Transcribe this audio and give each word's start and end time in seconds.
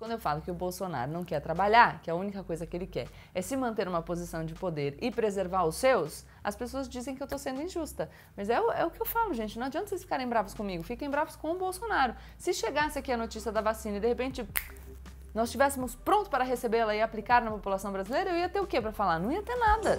Quando 0.00 0.12
eu 0.12 0.18
falo 0.18 0.40
que 0.40 0.50
o 0.50 0.54
Bolsonaro 0.54 1.12
não 1.12 1.22
quer 1.22 1.40
trabalhar, 1.40 2.00
que 2.00 2.10
a 2.10 2.14
única 2.14 2.42
coisa 2.42 2.66
que 2.66 2.74
ele 2.74 2.86
quer 2.86 3.06
é 3.34 3.42
se 3.42 3.54
manter 3.54 3.84
numa 3.84 4.00
posição 4.00 4.46
de 4.46 4.54
poder 4.54 4.96
e 4.98 5.10
preservar 5.10 5.64
os 5.64 5.76
seus, 5.76 6.24
as 6.42 6.56
pessoas 6.56 6.88
dizem 6.88 7.14
que 7.14 7.22
eu 7.22 7.26
estou 7.26 7.38
sendo 7.38 7.60
injusta. 7.60 8.08
Mas 8.34 8.48
é 8.48 8.58
o, 8.58 8.72
é 8.72 8.82
o 8.86 8.90
que 8.90 8.98
eu 8.98 9.04
falo, 9.04 9.34
gente. 9.34 9.58
Não 9.58 9.66
adianta 9.66 9.88
vocês 9.88 10.00
ficarem 10.02 10.26
bravos 10.26 10.54
comigo, 10.54 10.82
fiquem 10.82 11.10
bravos 11.10 11.36
com 11.36 11.50
o 11.50 11.58
Bolsonaro. 11.58 12.14
Se 12.38 12.54
chegasse 12.54 12.98
aqui 12.98 13.12
a 13.12 13.16
notícia 13.18 13.52
da 13.52 13.60
vacina 13.60 13.98
e 13.98 14.00
de 14.00 14.08
repente 14.08 14.48
nós 15.34 15.50
estivéssemos 15.50 15.94
prontos 15.94 16.28
para 16.28 16.44
recebê-la 16.44 16.94
e 16.94 17.02
aplicar 17.02 17.42
na 17.42 17.50
população 17.50 17.92
brasileira, 17.92 18.30
eu 18.30 18.38
ia 18.38 18.48
ter 18.48 18.60
o 18.60 18.66
que 18.66 18.80
para 18.80 18.92
falar? 18.92 19.18
Não 19.18 19.30
ia 19.30 19.42
ter 19.42 19.56
nada. 19.56 19.98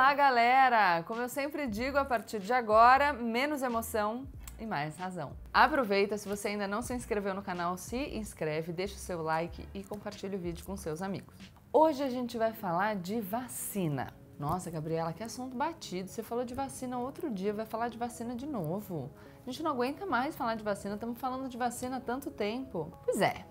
Olá, 0.00 0.14
galera! 0.14 1.02
Como 1.02 1.20
eu 1.20 1.28
sempre 1.28 1.66
digo, 1.66 1.98
a 1.98 2.06
partir 2.06 2.40
de 2.40 2.54
agora, 2.54 3.12
menos 3.12 3.62
emoção 3.62 4.26
e 4.58 4.64
mais 4.64 4.96
razão. 4.96 5.32
Aproveita, 5.52 6.16
se 6.16 6.26
você 6.26 6.48
ainda 6.48 6.66
não 6.66 6.80
se 6.80 6.94
inscreveu 6.94 7.34
no 7.34 7.42
canal, 7.42 7.76
se 7.76 7.98
inscreve, 8.16 8.72
deixa 8.72 8.94
o 8.94 8.98
seu 8.98 9.22
like 9.22 9.68
e 9.74 9.84
compartilha 9.84 10.38
o 10.38 10.40
vídeo 10.40 10.64
com 10.64 10.74
seus 10.74 11.02
amigos. 11.02 11.52
Hoje 11.70 12.02
a 12.02 12.08
gente 12.08 12.38
vai 12.38 12.54
falar 12.54 12.96
de 12.96 13.20
vacina. 13.20 14.10
Nossa, 14.38 14.70
Gabriela, 14.70 15.12
que 15.12 15.22
assunto 15.22 15.54
batido. 15.54 16.08
Você 16.08 16.22
falou 16.22 16.46
de 16.46 16.54
vacina 16.54 16.98
outro 16.98 17.28
dia, 17.28 17.52
vai 17.52 17.66
falar 17.66 17.88
de 17.88 17.98
vacina 17.98 18.34
de 18.34 18.46
novo. 18.46 19.10
A 19.46 19.50
gente 19.50 19.62
não 19.62 19.72
aguenta 19.72 20.06
mais 20.06 20.34
falar 20.34 20.54
de 20.54 20.64
vacina, 20.64 20.94
estamos 20.94 21.20
falando 21.20 21.46
de 21.46 21.58
vacina 21.58 21.98
há 21.98 22.00
tanto 22.00 22.30
tempo. 22.30 22.90
Pois 23.04 23.20
é, 23.20 23.44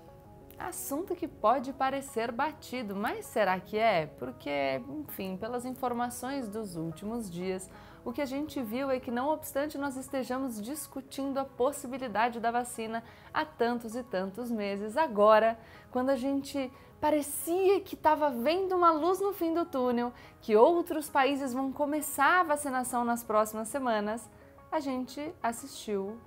Assunto 0.60 1.16
que 1.16 1.26
pode 1.26 1.72
parecer 1.72 2.34
batido, 2.34 2.94
mas 2.94 3.26
será 3.26 3.58
que 3.62 3.78
é? 3.78 4.08
Porque, 4.20 4.82
enfim, 4.90 5.38
pelas 5.38 5.64
informações 5.64 6.50
dos 6.50 6.76
últimos 6.76 7.32
dias, 7.32 7.70
o 8.04 8.12
que 8.12 8.22
a 8.22 8.26
gente 8.26 8.62
viu 8.62 8.92
é 8.92 9.00
que, 9.00 9.10
não 9.10 9.30
obstante 9.30 9.78
nós 9.78 9.96
estejamos 9.96 10.62
discutindo 10.62 11.38
a 11.38 11.46
possibilidade 11.46 12.42
da 12.42 12.52
vacina 12.52 13.02
há 13.34 13.46
tantos 13.46 13.96
e 13.96 14.04
tantos 14.04 14.52
meses, 14.52 14.98
agora, 14.98 15.58
quando 15.92 16.10
a 16.10 16.18
gente 16.18 16.70
parecia 17.00 17.80
que 17.80 17.96
estava 17.96 18.30
vendo 18.30 18.76
uma 18.76 18.92
luz 18.92 19.22
no 19.22 19.32
fim 19.32 19.54
do 19.54 19.64
túnel, 19.64 20.12
que 20.42 20.58
outros 20.58 21.10
países 21.10 21.54
vão 21.54 21.72
começar 21.72 22.42
a 22.42 22.44
vacinação 22.44 23.06
nas 23.06 23.24
próximas 23.24 23.70
semanas, 23.70 24.30
a 24.70 24.82
gente 24.82 25.34
assistiu 25.42 26.20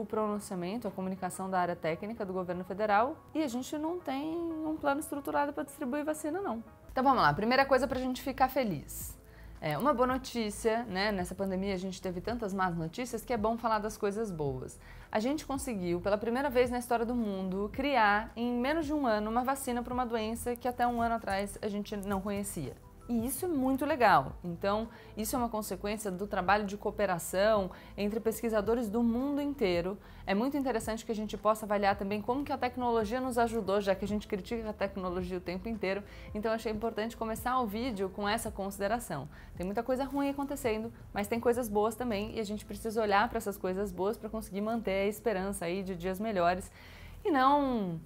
o 0.00 0.06
pronunciamento, 0.06 0.86
a 0.86 0.90
comunicação 0.90 1.50
da 1.50 1.58
área 1.58 1.76
técnica 1.76 2.24
do 2.24 2.32
governo 2.32 2.64
federal 2.64 3.16
e 3.34 3.42
a 3.42 3.48
gente 3.48 3.76
não 3.76 3.98
tem 3.98 4.36
um 4.36 4.76
plano 4.80 5.00
estruturado 5.00 5.52
para 5.52 5.64
distribuir 5.64 6.04
vacina, 6.04 6.40
não. 6.40 6.62
Então 6.92 7.02
vamos 7.02 7.22
lá, 7.22 7.32
primeira 7.34 7.64
coisa 7.64 7.86
para 7.86 7.98
a 7.98 8.02
gente 8.02 8.22
ficar 8.22 8.48
feliz. 8.48 9.16
É, 9.60 9.76
uma 9.76 9.92
boa 9.92 10.06
notícia, 10.06 10.84
né? 10.84 11.10
Nessa 11.10 11.34
pandemia 11.34 11.74
a 11.74 11.78
gente 11.78 12.00
teve 12.00 12.20
tantas 12.20 12.54
más 12.54 12.76
notícias 12.76 13.24
que 13.24 13.32
é 13.32 13.36
bom 13.36 13.58
falar 13.58 13.80
das 13.80 13.96
coisas 13.96 14.30
boas. 14.30 14.78
A 15.10 15.18
gente 15.18 15.44
conseguiu, 15.44 16.00
pela 16.00 16.16
primeira 16.16 16.48
vez 16.48 16.70
na 16.70 16.78
história 16.78 17.04
do 17.04 17.14
mundo, 17.14 17.68
criar 17.72 18.30
em 18.36 18.52
menos 18.52 18.86
de 18.86 18.92
um 18.92 19.04
ano 19.04 19.28
uma 19.28 19.42
vacina 19.42 19.82
para 19.82 19.92
uma 19.92 20.06
doença 20.06 20.54
que 20.54 20.68
até 20.68 20.86
um 20.86 21.02
ano 21.02 21.16
atrás 21.16 21.58
a 21.60 21.66
gente 21.66 21.96
não 21.96 22.20
conhecia. 22.20 22.76
E 23.08 23.26
isso 23.26 23.46
é 23.46 23.48
muito 23.48 23.86
legal. 23.86 24.36
Então, 24.44 24.86
isso 25.16 25.34
é 25.34 25.38
uma 25.38 25.48
consequência 25.48 26.10
do 26.10 26.26
trabalho 26.26 26.66
de 26.66 26.76
cooperação 26.76 27.70
entre 27.96 28.20
pesquisadores 28.20 28.90
do 28.90 29.02
mundo 29.02 29.40
inteiro. 29.40 29.96
É 30.26 30.34
muito 30.34 30.58
interessante 30.58 31.06
que 31.06 31.12
a 31.12 31.14
gente 31.14 31.34
possa 31.34 31.64
avaliar 31.64 31.96
também 31.96 32.20
como 32.20 32.44
que 32.44 32.52
a 32.52 32.58
tecnologia 32.58 33.18
nos 33.18 33.38
ajudou, 33.38 33.80
já 33.80 33.94
que 33.94 34.04
a 34.04 34.08
gente 34.08 34.28
critica 34.28 34.68
a 34.68 34.74
tecnologia 34.74 35.38
o 35.38 35.40
tempo 35.40 35.70
inteiro. 35.70 36.02
Então, 36.34 36.52
achei 36.52 36.70
importante 36.70 37.16
começar 37.16 37.58
o 37.60 37.66
vídeo 37.66 38.10
com 38.10 38.28
essa 38.28 38.50
consideração. 38.50 39.26
Tem 39.56 39.64
muita 39.64 39.82
coisa 39.82 40.04
ruim 40.04 40.28
acontecendo, 40.28 40.92
mas 41.10 41.26
tem 41.26 41.40
coisas 41.40 41.66
boas 41.66 41.94
também 41.94 42.36
e 42.36 42.40
a 42.40 42.44
gente 42.44 42.66
precisa 42.66 43.00
olhar 43.00 43.26
para 43.30 43.38
essas 43.38 43.56
coisas 43.56 43.90
boas 43.90 44.18
para 44.18 44.28
conseguir 44.28 44.60
manter 44.60 45.04
a 45.04 45.06
esperança 45.06 45.64
aí 45.64 45.82
de 45.82 45.96
dias 45.96 46.20
melhores 46.20 46.70
e 47.24 47.30
não 47.30 47.98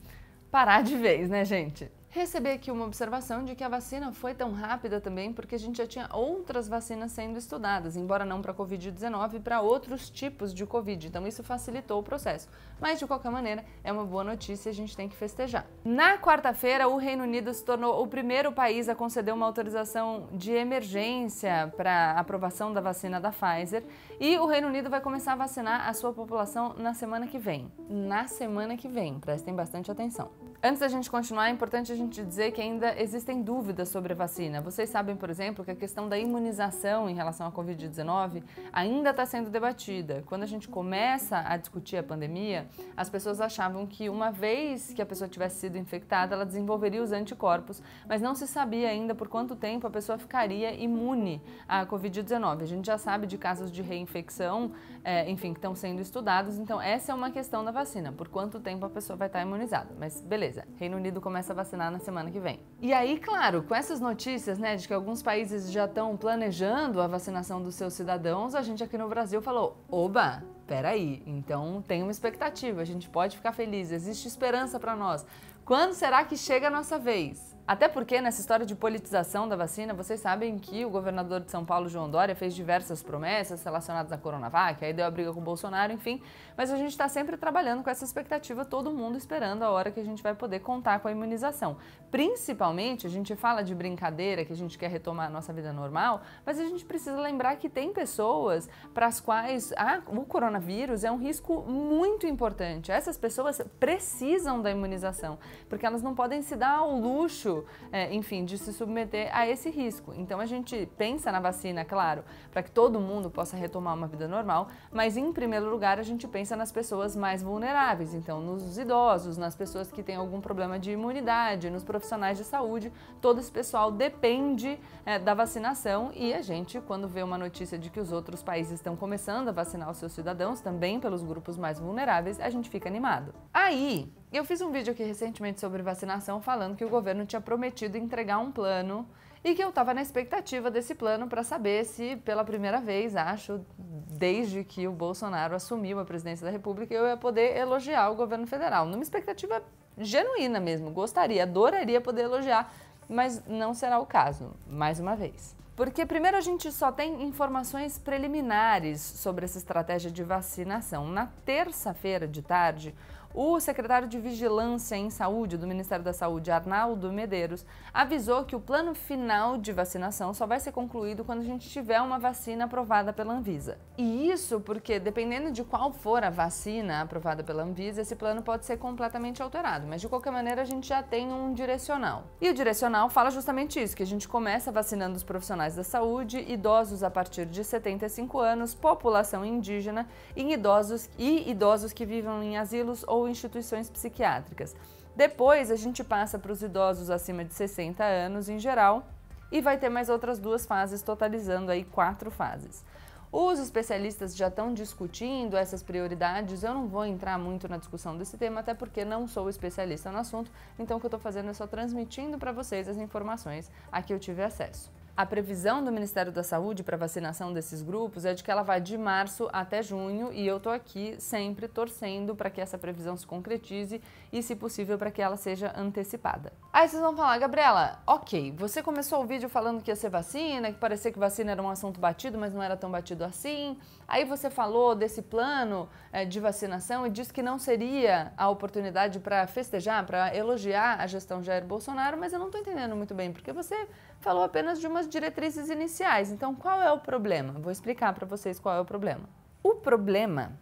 parar 0.48 0.84
de 0.84 0.96
vez, 0.96 1.28
né, 1.28 1.44
gente? 1.44 1.90
Receber 2.12 2.52
aqui 2.52 2.70
uma 2.70 2.84
observação 2.84 3.42
de 3.42 3.54
que 3.54 3.64
a 3.64 3.68
vacina 3.70 4.12
foi 4.12 4.34
tão 4.34 4.52
rápida 4.52 5.00
também 5.00 5.32
porque 5.32 5.54
a 5.54 5.58
gente 5.58 5.78
já 5.78 5.86
tinha 5.86 6.08
outras 6.12 6.68
vacinas 6.68 7.10
sendo 7.12 7.38
estudadas, 7.38 7.96
embora 7.96 8.22
não 8.22 8.42
para 8.42 8.52
Covid-19, 8.52 9.40
para 9.40 9.62
outros 9.62 10.10
tipos 10.10 10.52
de 10.52 10.66
Covid. 10.66 11.08
Então 11.08 11.26
isso 11.26 11.42
facilitou 11.42 11.98
o 11.98 12.02
processo. 12.02 12.50
Mas 12.78 12.98
de 12.98 13.06
qualquer 13.06 13.30
maneira, 13.30 13.64
é 13.82 13.90
uma 13.90 14.04
boa 14.04 14.22
notícia 14.22 14.68
e 14.68 14.72
a 14.72 14.74
gente 14.74 14.94
tem 14.94 15.08
que 15.08 15.16
festejar. 15.16 15.66
Na 15.82 16.18
quarta-feira, 16.18 16.86
o 16.86 16.98
Reino 16.98 17.24
Unido 17.24 17.52
se 17.54 17.64
tornou 17.64 18.02
o 18.02 18.06
primeiro 18.06 18.52
país 18.52 18.90
a 18.90 18.94
conceder 18.94 19.32
uma 19.32 19.46
autorização 19.46 20.28
de 20.32 20.52
emergência 20.52 21.72
para 21.78 22.12
aprovação 22.12 22.74
da 22.74 22.82
vacina 22.82 23.18
da 23.18 23.32
Pfizer 23.32 23.84
e 24.20 24.38
o 24.38 24.44
Reino 24.44 24.68
Unido 24.68 24.90
vai 24.90 25.00
começar 25.00 25.32
a 25.32 25.36
vacinar 25.36 25.88
a 25.88 25.94
sua 25.94 26.12
população 26.12 26.74
na 26.76 26.92
semana 26.92 27.26
que 27.26 27.38
vem. 27.38 27.72
Na 27.88 28.26
semana 28.26 28.76
que 28.76 28.86
vem, 28.86 29.18
prestem 29.18 29.54
bastante 29.54 29.90
atenção. 29.90 30.51
Antes 30.64 30.78
da 30.78 30.86
gente 30.86 31.10
continuar, 31.10 31.48
é 31.48 31.50
importante 31.50 31.90
a 31.90 31.96
gente 31.96 32.22
dizer 32.22 32.52
que 32.52 32.60
ainda 32.60 32.94
existem 32.96 33.42
dúvidas 33.42 33.88
sobre 33.88 34.12
a 34.12 34.14
vacina. 34.14 34.60
Vocês 34.60 34.88
sabem, 34.88 35.16
por 35.16 35.28
exemplo, 35.28 35.64
que 35.64 35.72
a 35.72 35.74
questão 35.74 36.08
da 36.08 36.16
imunização 36.16 37.10
em 37.10 37.14
relação 37.16 37.48
à 37.48 37.50
Covid-19 37.50 38.44
ainda 38.72 39.10
está 39.10 39.26
sendo 39.26 39.50
debatida. 39.50 40.22
Quando 40.24 40.44
a 40.44 40.46
gente 40.46 40.68
começa 40.68 41.42
a 41.44 41.56
discutir 41.56 41.96
a 41.96 42.02
pandemia, 42.04 42.68
as 42.96 43.10
pessoas 43.10 43.40
achavam 43.40 43.84
que 43.88 44.08
uma 44.08 44.30
vez 44.30 44.94
que 44.94 45.02
a 45.02 45.06
pessoa 45.06 45.26
tivesse 45.26 45.58
sido 45.58 45.76
infectada, 45.76 46.36
ela 46.36 46.46
desenvolveria 46.46 47.02
os 47.02 47.10
anticorpos, 47.10 47.82
mas 48.08 48.22
não 48.22 48.32
se 48.32 48.46
sabia 48.46 48.88
ainda 48.88 49.16
por 49.16 49.26
quanto 49.26 49.56
tempo 49.56 49.88
a 49.88 49.90
pessoa 49.90 50.16
ficaria 50.16 50.72
imune 50.80 51.42
à 51.66 51.84
Covid-19. 51.84 52.62
A 52.62 52.66
gente 52.66 52.86
já 52.86 52.98
sabe 52.98 53.26
de 53.26 53.36
casos 53.36 53.68
de 53.68 53.82
reinfecção, 53.82 54.70
é, 55.02 55.28
enfim, 55.28 55.52
que 55.52 55.58
estão 55.58 55.74
sendo 55.74 56.00
estudados, 56.00 56.56
então 56.56 56.80
essa 56.80 57.10
é 57.10 57.14
uma 57.16 57.32
questão 57.32 57.64
da 57.64 57.72
vacina, 57.72 58.12
por 58.12 58.28
quanto 58.28 58.60
tempo 58.60 58.86
a 58.86 58.90
pessoa 58.90 59.16
vai 59.16 59.26
estar 59.26 59.42
imunizada. 59.42 59.92
Mas 59.98 60.20
beleza 60.20 60.51
beleza, 60.52 60.66
Reino 60.78 60.96
Unido 60.96 61.20
começa 61.20 61.52
a 61.52 61.56
vacinar 61.56 61.90
na 61.90 61.98
semana 61.98 62.30
que 62.30 62.38
vem. 62.38 62.60
E 62.80 62.92
aí, 62.92 63.18
claro, 63.18 63.62
com 63.62 63.74
essas 63.74 64.00
notícias, 64.00 64.58
né, 64.58 64.76
de 64.76 64.86
que 64.86 64.92
alguns 64.92 65.22
países 65.22 65.70
já 65.70 65.86
estão 65.86 66.16
planejando 66.16 67.00
a 67.00 67.06
vacinação 67.06 67.62
dos 67.62 67.74
seus 67.74 67.94
cidadãos, 67.94 68.54
a 68.54 68.62
gente 68.62 68.84
aqui 68.84 68.98
no 68.98 69.08
Brasil 69.08 69.40
falou: 69.40 69.78
oba, 69.88 70.42
peraí, 70.66 71.22
então 71.26 71.82
tem 71.86 72.02
uma 72.02 72.12
expectativa, 72.12 72.82
a 72.82 72.84
gente 72.84 73.08
pode 73.08 73.36
ficar 73.36 73.52
feliz, 73.52 73.90
existe 73.90 74.28
esperança 74.28 74.78
para 74.78 74.94
nós. 74.94 75.26
Quando 75.64 75.94
será 75.94 76.24
que 76.24 76.36
chega 76.36 76.66
a 76.66 76.70
nossa 76.70 76.98
vez? 76.98 77.52
Até 77.64 77.86
porque 77.86 78.20
nessa 78.20 78.40
história 78.40 78.66
de 78.66 78.74
politização 78.74 79.48
da 79.48 79.54
vacina, 79.54 79.94
vocês 79.94 80.18
sabem 80.18 80.58
que 80.58 80.84
o 80.84 80.90
governador 80.90 81.40
de 81.40 81.50
São 81.50 81.64
Paulo, 81.64 81.88
João 81.88 82.10
Dória, 82.10 82.34
fez 82.34 82.56
diversas 82.56 83.04
promessas 83.04 83.62
relacionadas 83.62 84.10
à 84.10 84.18
Coronavac, 84.18 84.84
aí 84.84 84.92
deu 84.92 85.06
a 85.06 85.10
briga 85.10 85.32
com 85.32 85.38
o 85.38 85.42
Bolsonaro, 85.42 85.92
enfim. 85.92 86.20
Mas 86.56 86.72
a 86.72 86.76
gente 86.76 86.90
está 86.90 87.08
sempre 87.08 87.36
trabalhando 87.36 87.84
com 87.84 87.88
essa 87.88 88.04
expectativa, 88.04 88.64
todo 88.64 88.90
mundo 88.90 89.16
esperando 89.16 89.62
a 89.62 89.70
hora 89.70 89.92
que 89.92 90.00
a 90.00 90.04
gente 90.04 90.20
vai 90.24 90.34
poder 90.34 90.58
contar 90.58 90.98
com 90.98 91.06
a 91.06 91.12
imunização. 91.12 91.76
Principalmente, 92.10 93.06
a 93.06 93.10
gente 93.10 93.36
fala 93.36 93.62
de 93.62 93.76
brincadeira, 93.76 94.44
que 94.44 94.52
a 94.52 94.56
gente 94.56 94.76
quer 94.76 94.90
retomar 94.90 95.28
a 95.28 95.30
nossa 95.30 95.52
vida 95.52 95.72
normal, 95.72 96.22
mas 96.44 96.58
a 96.58 96.64
gente 96.64 96.84
precisa 96.84 97.18
lembrar 97.20 97.54
que 97.56 97.68
tem 97.68 97.92
pessoas 97.92 98.68
para 98.92 99.06
as 99.06 99.20
quais 99.20 99.72
ah, 99.76 100.02
o 100.08 100.24
coronavírus 100.24 101.04
é 101.04 101.12
um 101.12 101.16
risco 101.16 101.62
muito 101.62 102.26
importante. 102.26 102.90
Essas 102.90 103.16
pessoas 103.16 103.62
precisam 103.78 104.60
da 104.60 104.70
imunização, 104.70 105.38
porque 105.68 105.86
elas 105.86 106.02
não 106.02 106.14
podem 106.14 106.42
se 106.42 106.56
dar 106.56 106.78
ao 106.78 106.98
luxo 106.98 107.64
é, 107.90 108.12
enfim, 108.14 108.44
de 108.44 108.58
se 108.58 108.72
submeter 108.72 109.30
a 109.32 109.46
esse 109.46 109.70
risco. 109.70 110.12
Então 110.14 110.40
a 110.40 110.46
gente 110.46 110.88
pensa 110.96 111.30
na 111.32 111.40
vacina, 111.40 111.84
claro, 111.84 112.24
para 112.50 112.62
que 112.62 112.70
todo 112.70 113.00
mundo 113.00 113.30
possa 113.30 113.56
retomar 113.56 113.94
uma 113.94 114.06
vida 114.06 114.28
normal, 114.28 114.68
mas 114.90 115.16
em 115.16 115.32
primeiro 115.32 115.70
lugar 115.70 115.98
a 115.98 116.02
gente 116.02 116.26
pensa 116.26 116.56
nas 116.56 116.72
pessoas 116.72 117.16
mais 117.16 117.42
vulneráveis, 117.42 118.14
então 118.14 118.40
nos 118.40 118.78
idosos, 118.78 119.36
nas 119.36 119.54
pessoas 119.54 119.90
que 119.90 120.02
têm 120.02 120.16
algum 120.16 120.40
problema 120.40 120.78
de 120.78 120.92
imunidade, 120.92 121.70
nos 121.70 121.84
profissionais 121.84 122.38
de 122.38 122.44
saúde, 122.44 122.92
todo 123.20 123.40
esse 123.40 123.50
pessoal 123.50 123.90
depende 123.90 124.78
é, 125.04 125.18
da 125.18 125.34
vacinação 125.34 126.10
e 126.14 126.32
a 126.32 126.42
gente, 126.42 126.80
quando 126.80 127.08
vê 127.08 127.22
uma 127.22 127.38
notícia 127.38 127.78
de 127.78 127.90
que 127.90 128.00
os 128.00 128.12
outros 128.12 128.42
países 128.42 128.72
estão 128.72 128.96
começando 128.96 129.48
a 129.48 129.52
vacinar 129.52 129.90
os 129.90 129.96
seus 129.96 130.12
cidadãos, 130.12 130.60
também 130.60 131.00
pelos 131.00 131.22
grupos 131.22 131.56
mais 131.56 131.78
vulneráveis, 131.78 132.40
a 132.40 132.50
gente 132.50 132.68
fica 132.70 132.88
animado. 132.88 133.34
Aí, 133.52 134.12
eu 134.38 134.44
fiz 134.44 134.60
um 134.60 134.70
vídeo 134.70 134.92
aqui 134.92 135.02
recentemente 135.02 135.60
sobre 135.60 135.82
vacinação 135.82 136.40
falando 136.40 136.76
que 136.76 136.84
o 136.84 136.88
governo 136.88 137.26
tinha 137.26 137.40
prometido 137.40 137.98
entregar 137.98 138.38
um 138.38 138.50
plano 138.50 139.06
e 139.44 139.54
que 139.54 139.62
eu 139.62 139.70
estava 139.70 139.92
na 139.92 140.00
expectativa 140.00 140.70
desse 140.70 140.94
plano 140.94 141.26
para 141.26 141.42
saber 141.42 141.84
se, 141.84 142.16
pela 142.16 142.44
primeira 142.44 142.80
vez, 142.80 143.16
acho, 143.16 143.60
desde 143.76 144.62
que 144.62 144.86
o 144.86 144.92
Bolsonaro 144.92 145.54
assumiu 145.54 145.98
a 145.98 146.04
presidência 146.04 146.46
da 146.46 146.52
República, 146.52 146.94
eu 146.94 147.06
ia 147.06 147.16
poder 147.16 147.56
elogiar 147.56 148.08
o 148.10 148.14
governo 148.14 148.46
federal. 148.46 148.86
Numa 148.86 149.02
expectativa 149.02 149.62
genuína 149.98 150.60
mesmo, 150.60 150.90
gostaria, 150.90 151.42
adoraria 151.42 152.00
poder 152.00 152.22
elogiar, 152.22 152.72
mas 153.08 153.44
não 153.46 153.74
será 153.74 153.98
o 153.98 154.06
caso, 154.06 154.52
mais 154.66 155.00
uma 155.00 155.16
vez. 155.16 155.56
Porque 155.74 156.04
primeiro 156.04 156.36
a 156.36 156.40
gente 156.40 156.70
só 156.70 156.92
tem 156.92 157.22
informações 157.22 157.98
preliminares 157.98 159.00
sobre 159.00 159.46
essa 159.46 159.58
estratégia 159.58 160.10
de 160.10 160.22
vacinação. 160.22 161.08
Na 161.08 161.26
terça-feira 161.44 162.28
de 162.28 162.42
tarde, 162.42 162.94
o 163.34 163.58
secretário 163.60 164.08
de 164.08 164.18
Vigilância 164.18 164.96
em 164.96 165.10
Saúde 165.10 165.56
do 165.56 165.66
Ministério 165.66 166.04
da 166.04 166.12
Saúde, 166.12 166.50
Arnaldo 166.50 167.12
Medeiros, 167.12 167.64
avisou 167.92 168.44
que 168.44 168.54
o 168.54 168.60
plano 168.60 168.94
final 168.94 169.56
de 169.56 169.72
vacinação 169.72 170.34
só 170.34 170.46
vai 170.46 170.60
ser 170.60 170.72
concluído 170.72 171.24
quando 171.24 171.40
a 171.40 171.44
gente 171.44 171.68
tiver 171.68 172.00
uma 172.00 172.18
vacina 172.18 172.64
aprovada 172.64 173.12
pela 173.12 173.34
Anvisa. 173.34 173.78
E 173.96 174.30
isso 174.30 174.60
porque, 174.60 174.98
dependendo 174.98 175.50
de 175.50 175.64
qual 175.64 175.92
for 175.92 176.22
a 176.22 176.30
vacina 176.30 177.02
aprovada 177.02 177.42
pela 177.42 177.62
Anvisa, 177.62 178.02
esse 178.02 178.16
plano 178.16 178.42
pode 178.42 178.64
ser 178.64 178.76
completamente 178.76 179.42
alterado. 179.42 179.86
Mas 179.86 180.00
de 180.00 180.08
qualquer 180.08 180.30
maneira, 180.30 180.62
a 180.62 180.64
gente 180.64 180.88
já 180.88 181.02
tem 181.02 181.32
um 181.32 181.52
direcional. 181.52 182.24
E 182.40 182.48
o 182.48 182.54
direcional 182.54 183.08
fala 183.08 183.30
justamente 183.30 183.82
isso: 183.82 183.96
que 183.96 184.02
a 184.02 184.06
gente 184.06 184.28
começa 184.28 184.70
vacinando 184.70 185.16
os 185.16 185.22
profissionais 185.22 185.76
da 185.76 185.84
saúde, 185.84 186.44
idosos 186.48 187.02
a 187.02 187.10
partir 187.10 187.46
de 187.46 187.64
75 187.64 188.38
anos, 188.38 188.74
população 188.74 189.44
indígena, 189.44 190.08
em 190.36 190.52
idosos 190.52 191.08
e 191.18 191.50
idosos 191.50 191.92
que 191.92 192.04
vivam 192.04 192.42
em 192.42 192.56
asilos 192.56 193.04
ou 193.06 193.21
ou 193.22 193.28
instituições 193.28 193.88
psiquiátricas. 193.88 194.74
Depois 195.14 195.70
a 195.70 195.76
gente 195.76 196.02
passa 196.02 196.38
para 196.38 196.52
os 196.52 196.62
idosos 196.62 197.10
acima 197.10 197.44
de 197.44 197.54
60 197.54 198.02
anos 198.02 198.48
em 198.48 198.58
geral 198.58 199.06
e 199.50 199.60
vai 199.60 199.76
ter 199.76 199.88
mais 199.88 200.08
outras 200.08 200.38
duas 200.38 200.64
fases, 200.64 201.02
totalizando 201.02 201.70
aí 201.70 201.84
quatro 201.84 202.30
fases. 202.30 202.84
Os 203.30 203.58
especialistas 203.58 204.36
já 204.36 204.48
estão 204.48 204.74
discutindo 204.74 205.56
essas 205.56 205.82
prioridades. 205.82 206.62
Eu 206.62 206.74
não 206.74 206.86
vou 206.86 207.04
entrar 207.04 207.38
muito 207.38 207.66
na 207.66 207.78
discussão 207.78 208.16
desse 208.16 208.36
tema, 208.36 208.60
até 208.60 208.74
porque 208.74 209.06
não 209.06 209.26
sou 209.26 209.48
especialista 209.48 210.10
no 210.10 210.18
assunto. 210.18 210.50
Então, 210.78 210.98
o 210.98 211.00
que 211.00 211.06
eu 211.06 211.08
estou 211.08 211.20
fazendo 211.20 211.48
é 211.48 211.54
só 211.54 211.66
transmitindo 211.66 212.36
para 212.38 212.52
vocês 212.52 212.88
as 212.88 212.98
informações 212.98 213.70
a 213.90 214.02
que 214.02 214.12
eu 214.12 214.18
tive 214.18 214.42
acesso. 214.42 214.90
A 215.14 215.26
previsão 215.26 215.84
do 215.84 215.92
Ministério 215.92 216.32
da 216.32 216.42
Saúde 216.42 216.82
para 216.82 216.96
vacinação 216.96 217.52
desses 217.52 217.82
grupos 217.82 218.24
é 218.24 218.32
de 218.32 218.42
que 218.42 218.50
ela 218.50 218.62
vai 218.62 218.80
de 218.80 218.96
março 218.96 219.46
até 219.52 219.82
junho 219.82 220.32
e 220.32 220.46
eu 220.46 220.56
estou 220.56 220.72
aqui 220.72 221.16
sempre 221.18 221.68
torcendo 221.68 222.34
para 222.34 222.48
que 222.48 222.62
essa 222.62 222.78
previsão 222.78 223.14
se 223.14 223.26
concretize 223.26 224.00
e, 224.32 224.42
se 224.42 224.56
possível, 224.56 224.96
para 224.96 225.10
que 225.10 225.20
ela 225.20 225.36
seja 225.36 225.70
antecipada. 225.76 226.50
Aí 226.72 226.88
vocês 226.88 227.02
vão 227.02 227.14
falar, 227.14 227.36
Gabriela, 227.36 228.00
ok, 228.06 228.54
você 228.56 228.82
começou 228.82 229.22
o 229.22 229.26
vídeo 229.26 229.50
falando 229.50 229.82
que 229.82 229.90
ia 229.90 229.96
ser 229.96 230.08
vacina, 230.08 230.72
que 230.72 230.78
parecia 230.78 231.12
que 231.12 231.18
vacina 231.18 231.52
era 231.52 231.62
um 231.62 231.68
assunto 231.68 232.00
batido, 232.00 232.38
mas 232.38 232.54
não 232.54 232.62
era 232.62 232.74
tão 232.74 232.90
batido 232.90 233.22
assim. 233.22 233.76
Aí 234.08 234.24
você 234.24 234.48
falou 234.48 234.94
desse 234.94 235.20
plano 235.20 235.90
é, 236.10 236.24
de 236.24 236.40
vacinação 236.40 237.06
e 237.06 237.10
disse 237.10 237.32
que 237.32 237.42
não 237.42 237.58
seria 237.58 238.32
a 238.34 238.48
oportunidade 238.48 239.20
para 239.20 239.46
festejar, 239.46 240.06
para 240.06 240.34
elogiar 240.34 241.00
a 241.00 241.06
gestão 241.06 241.42
Jair 241.42 241.66
Bolsonaro, 241.66 242.16
mas 242.16 242.32
eu 242.32 242.38
não 242.38 242.46
estou 242.46 242.62
entendendo 242.62 242.96
muito 242.96 243.14
bem, 243.14 243.30
porque 243.30 243.52
você 243.52 243.86
falou 244.20 244.42
apenas 244.42 244.80
de 244.80 244.88
diretrizes 245.08 245.68
iniciais. 245.70 246.30
Então, 246.30 246.54
qual 246.54 246.80
é 246.80 246.90
o 246.92 246.98
problema? 246.98 247.52
Vou 247.54 247.70
explicar 247.70 248.12
para 248.12 248.26
vocês 248.26 248.58
qual 248.58 248.76
é 248.76 248.80
o 248.80 248.84
problema. 248.84 249.28
O 249.62 249.76
problema 249.76 250.52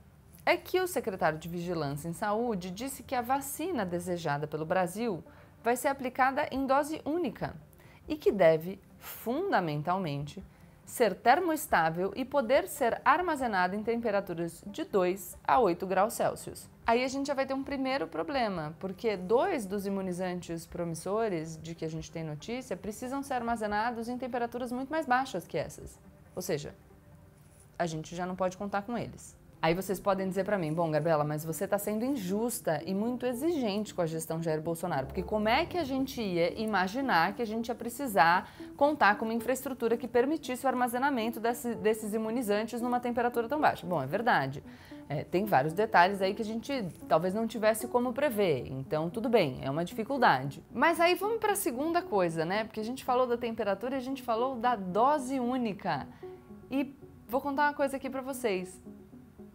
é 0.44 0.56
que 0.56 0.80
o 0.80 0.86
secretário 0.86 1.38
de 1.38 1.48
Vigilância 1.48 2.08
em 2.08 2.12
Saúde 2.12 2.70
disse 2.70 3.02
que 3.02 3.14
a 3.14 3.22
vacina 3.22 3.84
desejada 3.84 4.46
pelo 4.46 4.66
Brasil 4.66 5.22
vai 5.62 5.76
ser 5.76 5.88
aplicada 5.88 6.48
em 6.50 6.66
dose 6.66 7.00
única 7.04 7.54
e 8.08 8.16
que 8.16 8.32
deve, 8.32 8.80
fundamentalmente, 8.98 10.42
ser 10.90 11.14
termoestável 11.14 12.12
e 12.16 12.24
poder 12.24 12.66
ser 12.66 13.00
armazenada 13.04 13.76
em 13.76 13.82
temperaturas 13.82 14.62
de 14.66 14.84
2 14.84 15.38
a 15.46 15.60
8 15.60 15.86
graus 15.86 16.14
Celsius. 16.14 16.68
Aí 16.84 17.04
a 17.04 17.08
gente 17.08 17.28
já 17.28 17.34
vai 17.34 17.46
ter 17.46 17.54
um 17.54 17.62
primeiro 17.62 18.08
problema, 18.08 18.74
porque 18.80 19.16
dois 19.16 19.64
dos 19.64 19.86
imunizantes 19.86 20.66
promissores 20.66 21.56
de 21.62 21.76
que 21.76 21.84
a 21.84 21.88
gente 21.88 22.10
tem 22.10 22.24
notícia 22.24 22.76
precisam 22.76 23.22
ser 23.22 23.34
armazenados 23.34 24.08
em 24.08 24.18
temperaturas 24.18 24.72
muito 24.72 24.90
mais 24.90 25.06
baixas 25.06 25.46
que 25.46 25.56
essas. 25.56 25.96
Ou 26.34 26.42
seja, 26.42 26.74
a 27.78 27.86
gente 27.86 28.16
já 28.16 28.26
não 28.26 28.34
pode 28.34 28.56
contar 28.56 28.82
com 28.82 28.98
eles. 28.98 29.39
Aí 29.62 29.74
vocês 29.74 30.00
podem 30.00 30.26
dizer 30.26 30.44
para 30.44 30.56
mim, 30.56 30.72
bom, 30.72 30.90
Gabriela, 30.90 31.22
mas 31.22 31.44
você 31.44 31.64
está 31.64 31.76
sendo 31.76 32.02
injusta 32.02 32.82
e 32.86 32.94
muito 32.94 33.26
exigente 33.26 33.92
com 33.92 34.00
a 34.00 34.06
gestão 34.06 34.42
Jair 34.42 34.62
Bolsonaro, 34.62 35.06
porque 35.06 35.22
como 35.22 35.50
é 35.50 35.66
que 35.66 35.76
a 35.76 35.84
gente 35.84 36.22
ia 36.22 36.58
imaginar 36.58 37.34
que 37.34 37.42
a 37.42 37.44
gente 37.44 37.68
ia 37.68 37.74
precisar 37.74 38.50
contar 38.74 39.18
com 39.18 39.26
uma 39.26 39.34
infraestrutura 39.34 39.98
que 39.98 40.08
permitisse 40.08 40.64
o 40.64 40.68
armazenamento 40.68 41.38
desse, 41.38 41.74
desses 41.74 42.14
imunizantes 42.14 42.80
numa 42.80 43.00
temperatura 43.00 43.48
tão 43.48 43.60
baixa? 43.60 43.86
Bom, 43.86 44.02
é 44.02 44.06
verdade. 44.06 44.64
É, 45.10 45.24
tem 45.24 45.44
vários 45.44 45.74
detalhes 45.74 46.22
aí 46.22 46.32
que 46.32 46.40
a 46.40 46.44
gente 46.44 46.86
talvez 47.06 47.34
não 47.34 47.46
tivesse 47.46 47.86
como 47.86 48.14
prever, 48.14 48.66
então 48.70 49.10
tudo 49.10 49.28
bem, 49.28 49.58
é 49.60 49.70
uma 49.70 49.84
dificuldade. 49.84 50.62
Mas 50.72 50.98
aí 50.98 51.14
vamos 51.16 51.38
para 51.38 51.52
a 51.52 51.56
segunda 51.56 52.00
coisa, 52.00 52.46
né? 52.46 52.64
Porque 52.64 52.80
a 52.80 52.84
gente 52.84 53.04
falou 53.04 53.26
da 53.26 53.36
temperatura 53.36 53.96
e 53.96 53.98
a 53.98 54.02
gente 54.02 54.22
falou 54.22 54.56
da 54.56 54.74
dose 54.74 55.38
única. 55.38 56.06
E 56.70 56.94
vou 57.28 57.42
contar 57.42 57.64
uma 57.64 57.74
coisa 57.74 57.98
aqui 57.98 58.08
para 58.08 58.22
vocês. 58.22 58.80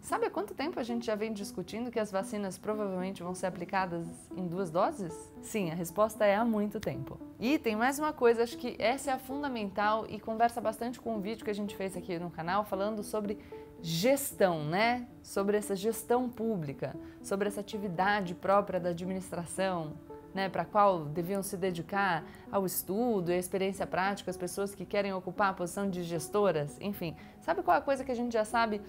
Sabe 0.06 0.28
há 0.28 0.30
quanto 0.30 0.54
tempo 0.54 0.80
a 0.80 0.84
gente 0.84 1.04
já 1.04 1.16
vem 1.16 1.34
discutindo 1.34 1.90
que 1.90 2.00
as 2.00 2.12
vacinas 2.12 2.60
provavelmente 2.60 3.24
vão 3.24 3.34
ser 3.34 3.48
aplicadas 3.48 4.08
em 4.38 4.48
duas 4.48 4.70
doses? 4.70 5.34
Sim, 5.42 5.72
a 5.72 5.74
resposta 5.74 6.24
é 6.24 6.36
há 6.36 6.46
muito 6.46 6.80
tempo. 6.80 7.20
E 7.40 7.58
tem 7.58 7.76
mais 7.76 7.98
uma 7.98 8.14
coisa, 8.14 8.44
acho 8.44 8.56
que 8.56 8.76
essa 8.78 9.10
é 9.10 9.14
a 9.16 9.18
fundamental 9.18 10.06
e 10.08 10.20
conversa 10.20 10.62
bastante 10.62 11.02
com 11.02 11.18
o 11.18 11.20
vídeo 11.20 11.44
que 11.44 11.50
a 11.50 11.56
gente 11.56 11.76
fez 11.76 11.98
aqui 11.98 12.20
no 12.20 12.30
canal 12.30 12.64
falando 12.64 13.02
sobre 13.02 13.40
gestão, 13.82 14.64
né? 14.64 15.08
Sobre 15.24 15.58
essa 15.58 15.76
gestão 15.76 16.30
pública, 16.30 16.96
sobre 17.24 17.48
essa 17.48 17.62
atividade 17.62 18.36
própria 18.36 18.80
da 18.80 18.90
administração, 18.90 19.94
né, 20.36 20.50
para 20.50 20.66
qual 20.66 21.06
deviam 21.06 21.42
se 21.42 21.56
dedicar 21.58 22.24
ao 22.52 22.66
estudo 22.66 23.32
e 23.32 23.34
à 23.34 23.38
experiência 23.38 23.88
prática 23.88 24.30
as 24.30 24.38
pessoas 24.38 24.76
que 24.76 24.86
querem 24.86 25.14
ocupar 25.14 25.50
a 25.50 25.54
posição 25.54 25.90
de 25.90 26.04
gestoras, 26.04 26.78
enfim. 26.82 27.16
Sabe 27.40 27.64
qual 27.64 27.74
é 27.74 27.80
a 27.80 27.82
coisa 27.82 28.04
que 28.04 28.12
a 28.12 28.16
gente 28.16 28.34
já 28.34 28.44
sabe 28.44 28.82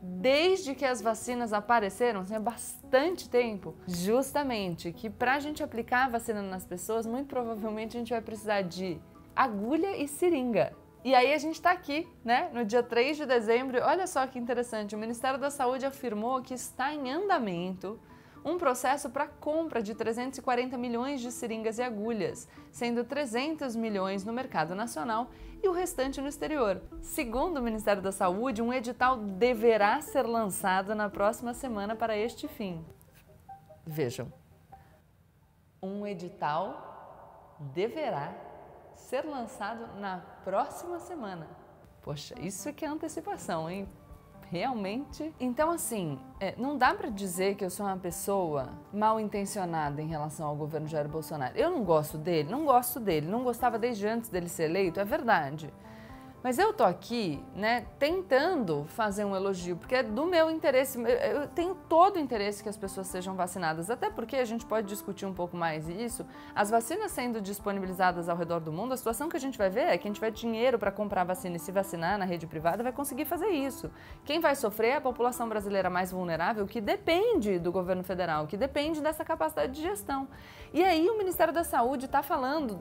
desde 0.00 0.74
que 0.74 0.84
as 0.84 1.00
vacinas 1.00 1.52
apareceram, 1.52 2.24
há 2.30 2.38
bastante 2.38 3.28
tempo, 3.28 3.74
justamente 3.86 4.92
que 4.92 5.10
para 5.10 5.34
a 5.34 5.40
gente 5.40 5.62
aplicar 5.62 6.06
a 6.06 6.08
vacina 6.08 6.42
nas 6.42 6.64
pessoas, 6.64 7.06
muito 7.06 7.28
provavelmente 7.28 7.96
a 7.96 8.00
gente 8.00 8.10
vai 8.10 8.20
precisar 8.20 8.62
de 8.62 8.98
agulha 9.34 9.96
e 9.96 10.06
seringa. 10.06 10.72
E 11.04 11.14
aí 11.14 11.32
a 11.32 11.38
gente 11.38 11.54
está 11.54 11.70
aqui, 11.70 12.08
né, 12.24 12.50
no 12.52 12.64
dia 12.64 12.82
3 12.82 13.16
de 13.16 13.26
dezembro, 13.26 13.78
olha 13.82 14.06
só 14.06 14.26
que 14.26 14.38
interessante, 14.38 14.94
o 14.94 14.98
Ministério 14.98 15.38
da 15.38 15.50
Saúde 15.50 15.86
afirmou 15.86 16.42
que 16.42 16.54
está 16.54 16.92
em 16.92 17.10
andamento 17.10 17.98
um 18.44 18.58
processo 18.58 19.10
para 19.10 19.26
compra 19.26 19.82
de 19.82 19.94
340 19.94 20.76
milhões 20.78 21.20
de 21.20 21.30
seringas 21.30 21.78
e 21.78 21.82
agulhas, 21.82 22.48
sendo 22.70 23.04
300 23.04 23.74
milhões 23.76 24.24
no 24.24 24.32
mercado 24.32 24.74
nacional 24.74 25.30
e 25.62 25.68
o 25.68 25.72
restante 25.72 26.20
no 26.20 26.28
exterior. 26.28 26.80
Segundo 27.00 27.58
o 27.58 27.62
Ministério 27.62 28.02
da 28.02 28.12
Saúde, 28.12 28.62
um 28.62 28.72
edital 28.72 29.16
deverá 29.16 30.00
ser 30.00 30.22
lançado 30.22 30.94
na 30.94 31.08
próxima 31.08 31.52
semana 31.54 31.96
para 31.96 32.16
este 32.16 32.46
fim. 32.46 32.84
Vejam, 33.86 34.32
um 35.82 36.06
edital 36.06 37.56
deverá 37.58 38.34
ser 38.94 39.24
lançado 39.24 39.98
na 39.98 40.18
próxima 40.44 40.98
semana. 41.00 41.48
Poxa, 42.02 42.34
isso 42.40 42.68
é 42.68 42.72
que 42.72 42.84
é 42.84 42.88
antecipação, 42.88 43.68
hein? 43.68 43.88
Realmente. 44.50 45.32
Então, 45.38 45.70
assim, 45.70 46.18
é, 46.40 46.54
não 46.56 46.76
dá 46.76 46.94
para 46.94 47.08
dizer 47.08 47.54
que 47.54 47.64
eu 47.64 47.70
sou 47.70 47.86
uma 47.86 47.96
pessoa 47.96 48.70
mal 48.92 49.20
intencionada 49.20 50.00
em 50.00 50.06
relação 50.06 50.46
ao 50.46 50.56
governo 50.56 50.86
Jair 50.86 51.08
Bolsonaro. 51.08 51.56
Eu 51.56 51.70
não 51.70 51.84
gosto 51.84 52.18
dele, 52.18 52.50
não 52.50 52.64
gosto 52.64 52.98
dele, 52.98 53.26
não 53.26 53.44
gostava 53.44 53.78
desde 53.78 54.06
antes 54.06 54.30
dele 54.30 54.48
ser 54.48 54.64
eleito, 54.64 55.00
é 55.00 55.04
verdade. 55.04 55.72
Mas 56.42 56.58
eu 56.58 56.72
tô 56.72 56.84
aqui, 56.84 57.42
né, 57.54 57.86
tentando 57.98 58.84
fazer 58.88 59.24
um 59.24 59.34
elogio, 59.34 59.76
porque 59.76 59.96
é 59.96 60.02
do 60.02 60.24
meu 60.24 60.48
interesse. 60.50 60.98
Eu 61.00 61.48
tenho 61.48 61.74
todo 61.88 62.16
o 62.16 62.18
interesse 62.18 62.62
que 62.62 62.68
as 62.68 62.76
pessoas 62.76 63.08
sejam 63.08 63.34
vacinadas, 63.34 63.90
até 63.90 64.08
porque 64.08 64.36
a 64.36 64.44
gente 64.44 64.64
pode 64.64 64.86
discutir 64.86 65.26
um 65.26 65.34
pouco 65.34 65.56
mais 65.56 65.88
isso. 65.88 66.24
As 66.54 66.70
vacinas 66.70 67.10
sendo 67.10 67.40
disponibilizadas 67.40 68.28
ao 68.28 68.36
redor 68.36 68.60
do 68.60 68.72
mundo, 68.72 68.94
a 68.94 68.96
situação 68.96 69.28
que 69.28 69.36
a 69.36 69.40
gente 69.40 69.58
vai 69.58 69.68
ver 69.68 69.88
é 69.88 69.98
que 69.98 70.06
a 70.06 70.10
gente 70.10 70.20
vai 70.20 70.30
ter 70.30 70.38
dinheiro 70.38 70.78
para 70.78 70.92
comprar 70.92 71.24
vacina 71.24 71.56
e 71.56 71.58
se 71.58 71.72
vacinar 71.72 72.16
na 72.16 72.24
rede 72.24 72.46
privada 72.46 72.82
vai 72.82 72.92
conseguir 72.92 73.24
fazer 73.24 73.48
isso. 73.48 73.90
Quem 74.24 74.40
vai 74.40 74.54
sofrer 74.54 74.90
é 74.90 74.96
a 74.96 75.00
população 75.00 75.48
brasileira 75.48 75.90
mais 75.90 76.12
vulnerável, 76.12 76.66
que 76.66 76.80
depende 76.80 77.58
do 77.58 77.72
governo 77.72 78.04
federal, 78.04 78.46
que 78.46 78.56
depende 78.56 79.00
dessa 79.00 79.24
capacidade 79.24 79.72
de 79.72 79.82
gestão. 79.82 80.28
E 80.72 80.84
aí 80.84 81.08
o 81.08 81.16
Ministério 81.16 81.52
da 81.52 81.64
Saúde 81.64 82.06
está 82.06 82.22
falando, 82.22 82.78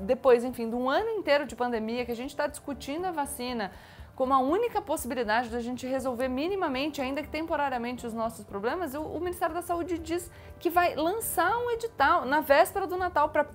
depois, 0.00 0.44
enfim, 0.44 0.68
de 0.68 0.76
um 0.76 0.88
ano 0.90 1.08
inteiro 1.10 1.46
de 1.46 1.56
pandemia, 1.56 2.04
que 2.04 2.12
a 2.12 2.16
gente 2.16 2.30
está 2.30 2.46
discutindo 2.46 3.06
a 3.06 3.10
vacina 3.10 3.72
como 4.14 4.34
a 4.34 4.38
única 4.38 4.80
possibilidade 4.82 5.48
da 5.48 5.60
gente 5.60 5.86
resolver 5.86 6.28
minimamente, 6.28 7.00
ainda 7.00 7.22
que 7.22 7.28
temporariamente, 7.28 8.06
os 8.06 8.12
nossos 8.12 8.44
problemas, 8.44 8.94
o, 8.94 9.02
o 9.02 9.18
Ministério 9.20 9.54
da 9.54 9.62
Saúde 9.62 9.98
diz 9.98 10.30
que 10.58 10.68
vai 10.68 10.94
lançar 10.94 11.56
um 11.56 11.70
edital 11.70 12.26
na 12.26 12.40
véspera 12.40 12.86
do 12.86 12.96
Natal 12.96 13.30
para 13.30 13.46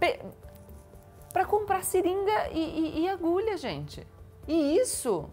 para 1.31 1.45
comprar 1.45 1.83
seringa 1.83 2.49
e, 2.51 2.59
e, 2.59 3.01
e 3.01 3.09
agulha, 3.09 3.57
gente. 3.57 4.07
E 4.47 4.77
isso 4.77 5.29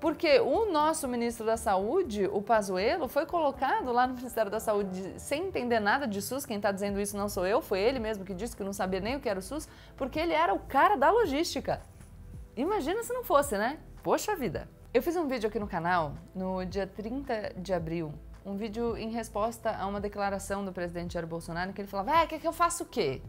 porque 0.00 0.38
o 0.40 0.70
nosso 0.70 1.08
ministro 1.08 1.44
da 1.44 1.56
Saúde, 1.56 2.28
o 2.32 2.40
Pazuello, 2.40 3.08
foi 3.08 3.26
colocado 3.26 3.92
lá 3.92 4.06
no 4.06 4.14
Ministério 4.14 4.50
da 4.50 4.60
Saúde 4.60 5.14
sem 5.18 5.46
entender 5.46 5.80
nada 5.80 6.06
de 6.06 6.22
SUS. 6.22 6.46
Quem 6.46 6.56
está 6.56 6.70
dizendo 6.70 7.00
isso 7.00 7.16
não 7.16 7.28
sou 7.28 7.46
eu, 7.46 7.60
foi 7.60 7.80
ele 7.80 7.98
mesmo 7.98 8.24
que 8.24 8.34
disse 8.34 8.56
que 8.56 8.62
não 8.62 8.72
sabia 8.72 9.00
nem 9.00 9.16
o 9.16 9.20
que 9.20 9.28
era 9.28 9.38
o 9.38 9.42
SUS, 9.42 9.68
porque 9.96 10.18
ele 10.18 10.32
era 10.32 10.54
o 10.54 10.58
cara 10.60 10.96
da 10.96 11.10
logística. 11.10 11.80
Imagina 12.56 13.02
se 13.02 13.12
não 13.12 13.24
fosse, 13.24 13.56
né? 13.58 13.78
Poxa 14.02 14.34
vida! 14.36 14.68
Eu 14.92 15.02
fiz 15.02 15.16
um 15.16 15.26
vídeo 15.26 15.48
aqui 15.48 15.58
no 15.58 15.66
canal 15.66 16.14
no 16.34 16.64
dia 16.64 16.86
30 16.86 17.54
de 17.56 17.74
abril 17.74 18.12
um 18.48 18.56
vídeo 18.56 18.96
em 18.96 19.10
resposta 19.10 19.76
a 19.76 19.86
uma 19.86 20.00
declaração 20.00 20.64
do 20.64 20.72
presidente 20.72 21.12
Jair 21.12 21.26
Bolsonaro 21.26 21.72
que 21.72 21.82
ele 21.82 21.88
falava: 21.88 22.12
"É, 22.12 22.26
quer 22.26 22.40
que 22.40 22.48
eu 22.48 22.52
faça 22.52 22.82
o 22.82 22.86
quê?" 22.86 23.20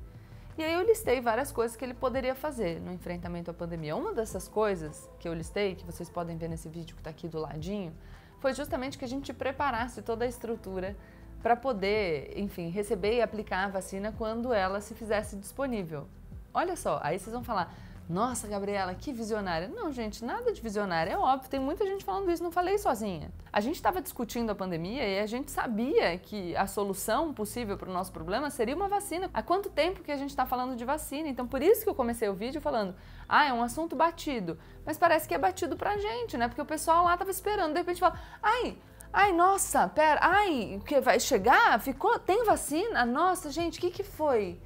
E 0.60 0.62
aí 0.62 0.74
eu 0.74 0.82
listei 0.82 1.22
várias 1.22 1.54
coisas 1.54 1.78
que 1.78 1.86
ele 1.86 1.94
poderia 1.94 2.36
fazer 2.36 2.82
no 2.82 2.92
enfrentamento 2.92 3.50
à 3.50 3.54
pandemia. 3.54 3.96
Uma 3.96 4.14
dessas 4.14 4.46
coisas 4.46 5.10
que 5.18 5.26
eu 5.26 5.34
listei, 5.34 5.74
que 5.74 5.86
vocês 5.86 6.10
podem 6.10 6.36
ver 6.36 6.50
nesse 6.50 6.68
vídeo 6.68 6.98
que 6.98 7.00
está 7.00 7.10
aqui 7.10 7.30
do 7.30 7.40
ladinho, 7.40 7.96
foi 8.42 8.54
justamente 8.54 8.98
que 8.98 9.06
a 9.06 9.08
gente 9.08 9.32
preparasse 9.32 10.02
toda 10.02 10.26
a 10.26 10.28
estrutura 10.28 10.98
para 11.42 11.56
poder, 11.56 12.38
enfim, 12.38 12.68
receber 12.68 13.16
e 13.16 13.22
aplicar 13.22 13.64
a 13.64 13.68
vacina 13.70 14.14
quando 14.18 14.52
ela 14.52 14.82
se 14.82 14.94
fizesse 14.94 15.38
disponível. 15.38 16.10
Olha 16.54 16.76
só, 16.76 17.00
aí 17.02 17.18
vocês 17.18 17.34
vão 17.34 17.42
falar, 17.42 17.74
nossa, 18.10 18.48
Gabriela, 18.48 18.96
que 18.96 19.14
visionária. 19.14 19.68
Não, 19.68 19.92
gente, 19.92 20.26
nada 20.26 20.52
de 20.52 20.60
visionária. 20.60 21.12
É 21.12 21.18
óbvio, 21.18 21.48
tem 21.48 21.60
muita 21.60 21.86
gente 21.86 22.04
falando 22.04 22.32
isso, 22.32 22.42
não 22.42 22.52
falei 22.52 22.76
sozinha. 22.80 23.32
A 23.54 23.62
gente 23.62 23.76
estava 23.76 24.02
discutindo 24.02 24.50
a 24.50 24.56
pandemia 24.56 25.08
e 25.08 25.20
a 25.20 25.28
gente 25.28 25.52
sabia 25.52 26.18
que 26.18 26.56
a 26.56 26.66
solução 26.66 27.32
possível 27.32 27.78
para 27.78 27.88
o 27.88 27.94
nosso 27.94 28.12
problema 28.12 28.50
seria 28.50 28.76
uma 28.76 28.88
vacina. 28.88 29.30
Há 29.32 29.44
quanto 29.44 29.70
tempo 29.70 30.02
que 30.02 30.12
a 30.12 30.18
gente 30.18 30.32
está 30.32 30.44
falando 30.44 30.76
de 30.76 30.84
vacina? 30.84 31.30
Então, 31.30 31.46
por 31.46 31.62
isso 31.62 31.84
que 31.84 31.90
eu 31.90 31.94
comecei 31.94 32.28
o 32.28 32.34
vídeo 32.34 32.60
falando, 32.60 32.96
ah, 33.28 33.46
é 33.46 33.54
um 33.54 33.62
assunto 33.62 33.96
batido. 33.96 34.58
Mas 34.84 34.98
parece 34.98 35.28
que 35.28 35.36
é 35.36 35.38
batido 35.38 35.78
para 35.78 35.92
a 35.92 35.98
gente, 36.00 36.36
né? 36.36 36.48
Porque 36.48 36.62
o 36.64 36.66
pessoal 36.66 37.06
lá 37.06 37.14
estava 37.14 37.30
esperando. 37.30 37.74
De 37.74 37.80
repente 37.80 38.00
fala, 38.00 38.20
ai, 38.42 38.76
Ai, 39.12 39.34
nossa, 39.34 39.88
pera, 39.88 40.20
ai, 40.22 40.78
o 40.80 40.84
que 40.84 41.02
vai 41.02 41.20
chegar? 41.20 41.80
Ficou? 41.80 42.20
Tem 42.20 42.46
vacina? 42.46 43.04
Nossa, 43.08 43.50
gente, 43.50 43.80
o 43.80 43.82
que, 43.82 43.90
que 43.90 44.04
foi? 44.04 44.60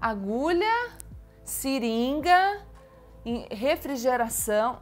Agulha, 0.00 0.92
seringa, 1.44 2.62
refrigeração. 3.50 4.80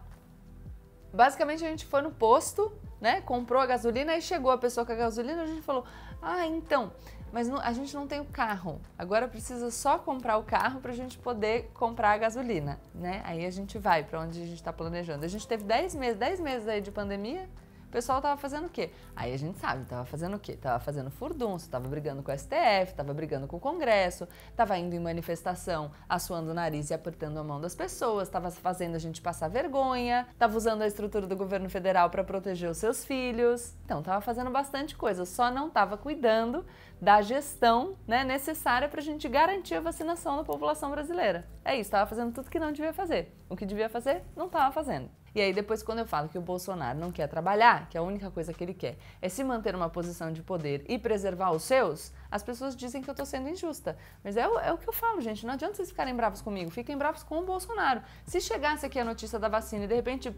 Basicamente 1.12 1.64
a 1.64 1.68
gente 1.68 1.84
foi 1.84 2.02
no 2.02 2.10
posto, 2.10 2.72
né? 3.00 3.20
Comprou 3.20 3.60
a 3.60 3.66
gasolina 3.66 4.16
e 4.16 4.22
chegou 4.22 4.50
a 4.50 4.58
pessoa 4.58 4.86
com 4.86 4.92
a 4.92 4.96
gasolina, 4.96 5.42
a 5.42 5.46
gente 5.46 5.62
falou: 5.62 5.84
"Ah, 6.22 6.46
então, 6.46 6.92
mas 7.32 7.48
não, 7.48 7.58
a 7.58 7.72
gente 7.72 7.94
não 7.94 8.06
tem 8.06 8.20
o 8.20 8.26
carro. 8.26 8.78
Agora 8.96 9.26
precisa 9.26 9.70
só 9.70 9.98
comprar 9.98 10.36
o 10.36 10.42
carro 10.42 10.80
para 10.80 10.92
a 10.92 10.94
gente 10.94 11.18
poder 11.18 11.70
comprar 11.72 12.10
a 12.10 12.18
gasolina, 12.18 12.78
né? 12.94 13.22
Aí 13.24 13.46
a 13.46 13.50
gente 13.50 13.78
vai 13.78 14.04
para 14.04 14.20
onde 14.20 14.40
a 14.40 14.44
gente 14.44 14.56
está 14.56 14.72
planejando. 14.72 15.24
A 15.24 15.28
gente 15.28 15.48
teve 15.48 15.64
10 15.64 15.94
meses, 15.94 16.18
10 16.18 16.40
meses 16.40 16.68
aí 16.68 16.82
de 16.82 16.90
pandemia, 16.90 17.48
pessoal 17.92 18.20
tava 18.20 18.40
fazendo 18.40 18.66
o 18.66 18.70
quê? 18.70 18.90
Aí 19.14 19.32
a 19.32 19.36
gente 19.36 19.58
sabe, 19.58 19.84
tava 19.84 20.04
fazendo 20.04 20.34
o 20.36 20.40
quê? 20.40 20.56
Tava 20.56 20.80
fazendo 20.80 21.10
furdunço, 21.10 21.68
tava 21.68 21.86
brigando 21.88 22.22
com 22.22 22.32
o 22.32 22.38
STF, 22.38 22.94
tava 22.96 23.12
brigando 23.12 23.46
com 23.46 23.58
o 23.58 23.60
Congresso, 23.60 24.26
tava 24.56 24.76
indo 24.78 24.96
em 24.96 24.98
manifestação, 24.98 25.92
assoando 26.08 26.50
o 26.50 26.54
nariz 26.54 26.90
e 26.90 26.94
apertando 26.94 27.38
a 27.38 27.44
mão 27.44 27.60
das 27.60 27.74
pessoas, 27.74 28.28
tava 28.28 28.50
fazendo 28.50 28.96
a 28.96 28.98
gente 28.98 29.20
passar 29.20 29.48
vergonha, 29.48 30.26
tava 30.38 30.56
usando 30.56 30.82
a 30.82 30.86
estrutura 30.86 31.26
do 31.26 31.36
governo 31.36 31.68
federal 31.68 32.08
para 32.08 32.24
proteger 32.24 32.70
os 32.70 32.78
seus 32.78 33.04
filhos. 33.04 33.74
Então, 33.84 34.02
tava 34.02 34.22
fazendo 34.22 34.50
bastante 34.50 34.96
coisa, 34.96 35.26
só 35.26 35.50
não 35.50 35.68
tava 35.68 35.96
cuidando 35.98 36.64
da 37.00 37.20
gestão 37.20 37.96
né, 38.06 38.24
necessária 38.24 38.88
para 38.88 39.00
a 39.00 39.04
gente 39.04 39.28
garantir 39.28 39.74
a 39.74 39.80
vacinação 39.80 40.36
da 40.36 40.44
população 40.44 40.90
brasileira. 40.90 41.46
É 41.64 41.74
isso, 41.74 41.82
estava 41.82 42.06
fazendo 42.06 42.32
tudo 42.32 42.48
que 42.48 42.58
não 42.58 42.72
devia 42.72 42.92
fazer. 42.92 43.36
O 43.50 43.56
que 43.56 43.66
devia 43.66 43.88
fazer, 43.88 44.22
não 44.34 44.46
estava 44.46 44.72
fazendo. 44.72 45.10
E 45.34 45.40
aí 45.40 45.52
depois 45.52 45.82
quando 45.82 46.00
eu 46.00 46.06
falo 46.06 46.28
que 46.28 46.38
o 46.38 46.42
Bolsonaro 46.42 46.98
não 46.98 47.10
quer 47.10 47.26
trabalhar, 47.26 47.88
que 47.88 47.96
a 47.96 48.02
única 48.02 48.30
coisa 48.30 48.52
que 48.52 48.62
ele 48.62 48.74
quer 48.74 48.96
é 49.20 49.28
se 49.28 49.42
manter 49.42 49.72
numa 49.72 49.88
posição 49.88 50.32
de 50.32 50.42
poder 50.42 50.84
e 50.88 50.98
preservar 50.98 51.52
os 51.52 51.62
seus, 51.62 52.12
as 52.30 52.42
pessoas 52.42 52.76
dizem 52.76 53.02
que 53.02 53.08
eu 53.08 53.12
estou 53.12 53.26
sendo 53.26 53.48
injusta. 53.48 53.96
Mas 54.22 54.36
é 54.36 54.46
o, 54.46 54.58
é 54.58 54.72
o 54.72 54.78
que 54.78 54.88
eu 54.88 54.92
falo, 54.92 55.20
gente. 55.20 55.46
Não 55.46 55.54
adianta 55.54 55.74
vocês 55.74 55.88
ficarem 55.88 56.14
bravos 56.14 56.42
comigo, 56.42 56.70
fiquem 56.70 56.96
bravos 56.96 57.22
com 57.22 57.38
o 57.38 57.44
Bolsonaro. 57.44 58.02
Se 58.26 58.40
chegasse 58.40 58.84
aqui 58.84 58.98
a 58.98 59.04
notícia 59.04 59.38
da 59.38 59.48
vacina 59.48 59.84
e 59.84 59.88
de 59.88 59.94
repente 59.94 60.34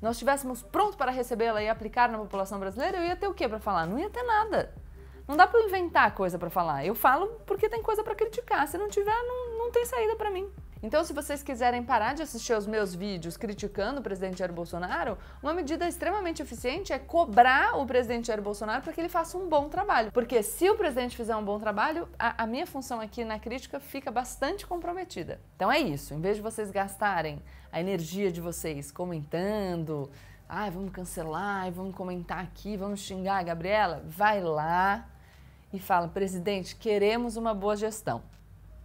nós 0.00 0.16
estivéssemos 0.16 0.62
prontos 0.62 0.96
para 0.96 1.10
recebê-la 1.10 1.62
e 1.62 1.68
aplicar 1.68 2.08
na 2.10 2.18
população 2.18 2.58
brasileira, 2.58 2.98
eu 2.98 3.04
ia 3.04 3.16
ter 3.16 3.28
o 3.28 3.34
que 3.34 3.48
para 3.48 3.60
falar? 3.60 3.86
Não 3.86 3.98
ia 3.98 4.10
ter 4.10 4.24
nada. 4.24 4.74
Não 5.26 5.36
dá 5.36 5.46
para 5.46 5.60
inventar 5.60 6.12
coisa 6.14 6.38
para 6.38 6.50
falar. 6.50 6.84
Eu 6.84 6.94
falo 6.94 7.28
porque 7.46 7.68
tem 7.68 7.82
coisa 7.82 8.02
para 8.02 8.14
criticar. 8.14 8.66
Se 8.66 8.76
não 8.76 8.88
tiver, 8.88 9.16
não, 9.22 9.58
não 9.58 9.70
tem 9.70 9.86
saída 9.86 10.16
para 10.16 10.30
mim. 10.30 10.50
Então, 10.82 11.04
se 11.04 11.12
vocês 11.12 11.44
quiserem 11.44 11.80
parar 11.80 12.12
de 12.12 12.22
assistir 12.22 12.52
aos 12.52 12.66
meus 12.66 12.92
vídeos 12.92 13.36
criticando 13.36 14.00
o 14.00 14.02
presidente 14.02 14.40
Jair 14.40 14.52
Bolsonaro, 14.52 15.16
uma 15.40 15.54
medida 15.54 15.86
extremamente 15.86 16.42
eficiente 16.42 16.92
é 16.92 16.98
cobrar 16.98 17.78
o 17.78 17.86
presidente 17.86 18.26
Jair 18.26 18.42
Bolsonaro 18.42 18.82
para 18.82 18.92
que 18.92 19.00
ele 19.00 19.08
faça 19.08 19.38
um 19.38 19.48
bom 19.48 19.68
trabalho. 19.68 20.10
Porque 20.10 20.42
se 20.42 20.68
o 20.68 20.76
presidente 20.76 21.16
fizer 21.16 21.36
um 21.36 21.44
bom 21.44 21.56
trabalho, 21.60 22.08
a, 22.18 22.42
a 22.42 22.46
minha 22.48 22.66
função 22.66 23.00
aqui 23.00 23.22
na 23.22 23.38
crítica 23.38 23.78
fica 23.78 24.10
bastante 24.10 24.66
comprometida. 24.66 25.40
Então 25.54 25.70
é 25.70 25.78
isso. 25.78 26.14
Em 26.14 26.20
vez 26.20 26.38
de 26.38 26.42
vocês 26.42 26.72
gastarem 26.72 27.40
a 27.70 27.80
energia 27.80 28.32
de 28.32 28.40
vocês 28.40 28.90
comentando, 28.90 30.10
ah, 30.48 30.68
vamos 30.68 30.90
cancelar, 30.90 31.70
vamos 31.70 31.94
comentar 31.94 32.42
aqui, 32.42 32.76
vamos 32.76 32.98
xingar 32.98 33.38
a 33.38 33.42
Gabriela, 33.44 34.02
vai 34.04 34.42
lá 34.42 35.08
e 35.72 35.78
fala, 35.78 36.08
presidente, 36.08 36.74
queremos 36.74 37.36
uma 37.36 37.54
boa 37.54 37.76
gestão 37.76 38.20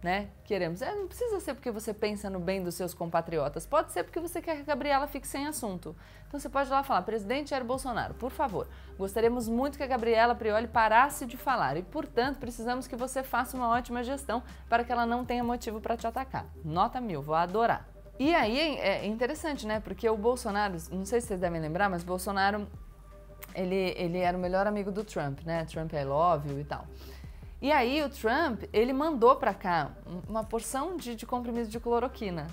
né? 0.02 0.28
Queremos. 0.44 0.80
É, 0.80 0.94
não 0.94 1.08
precisa 1.08 1.40
ser 1.40 1.54
porque 1.54 1.70
você 1.70 1.92
pensa 1.92 2.30
no 2.30 2.38
bem 2.38 2.62
dos 2.62 2.74
seus 2.74 2.94
compatriotas, 2.94 3.66
pode 3.66 3.92
ser 3.92 4.04
porque 4.04 4.20
você 4.20 4.40
quer 4.40 4.56
que 4.56 4.62
a 4.62 4.64
Gabriela 4.64 5.06
fique 5.06 5.26
sem 5.26 5.46
assunto. 5.46 5.94
Então 6.26 6.38
você 6.38 6.48
pode 6.48 6.68
ir 6.68 6.72
lá 6.72 6.82
falar, 6.82 7.02
presidente 7.02 7.50
Jair 7.50 7.64
Bolsonaro, 7.64 8.14
por 8.14 8.30
favor, 8.30 8.68
gostaríamos 8.98 9.48
muito 9.48 9.76
que 9.76 9.82
a 9.82 9.86
Gabriela 9.86 10.34
Prioli 10.34 10.68
parasse 10.68 11.26
de 11.26 11.36
falar 11.36 11.76
e, 11.76 11.82
portanto, 11.82 12.38
precisamos 12.38 12.86
que 12.86 12.94
você 12.94 13.22
faça 13.22 13.56
uma 13.56 13.68
ótima 13.68 14.04
gestão 14.04 14.42
para 14.68 14.84
que 14.84 14.92
ela 14.92 15.06
não 15.06 15.24
tenha 15.24 15.42
motivo 15.42 15.80
para 15.80 15.96
te 15.96 16.06
atacar. 16.06 16.46
Nota 16.64 17.00
mil, 17.00 17.22
vou 17.22 17.34
adorar. 17.34 17.88
E 18.18 18.34
aí 18.34 18.58
é 18.58 19.06
interessante, 19.06 19.66
né? 19.66 19.80
Porque 19.80 20.08
o 20.08 20.16
Bolsonaro, 20.16 20.76
não 20.90 21.06
sei 21.06 21.20
se 21.20 21.28
vocês 21.28 21.40
devem 21.40 21.60
lembrar, 21.60 21.88
mas 21.88 22.02
Bolsonaro, 22.02 22.66
ele, 23.54 23.94
ele 23.96 24.18
era 24.18 24.36
o 24.36 24.40
melhor 24.40 24.66
amigo 24.66 24.90
do 24.90 25.04
Trump, 25.04 25.40
né? 25.44 25.64
Trump 25.64 25.92
I 25.92 26.04
love 26.04 26.50
you 26.50 26.58
e 26.58 26.64
tal. 26.64 26.84
E 27.60 27.72
aí 27.72 28.02
o 28.04 28.08
Trump, 28.08 28.62
ele 28.72 28.92
mandou 28.92 29.34
para 29.34 29.52
cá 29.52 29.90
uma 30.28 30.44
porção 30.44 30.96
de, 30.96 31.16
de 31.16 31.26
comprimidos 31.26 31.70
de 31.70 31.80
cloroquina. 31.80 32.46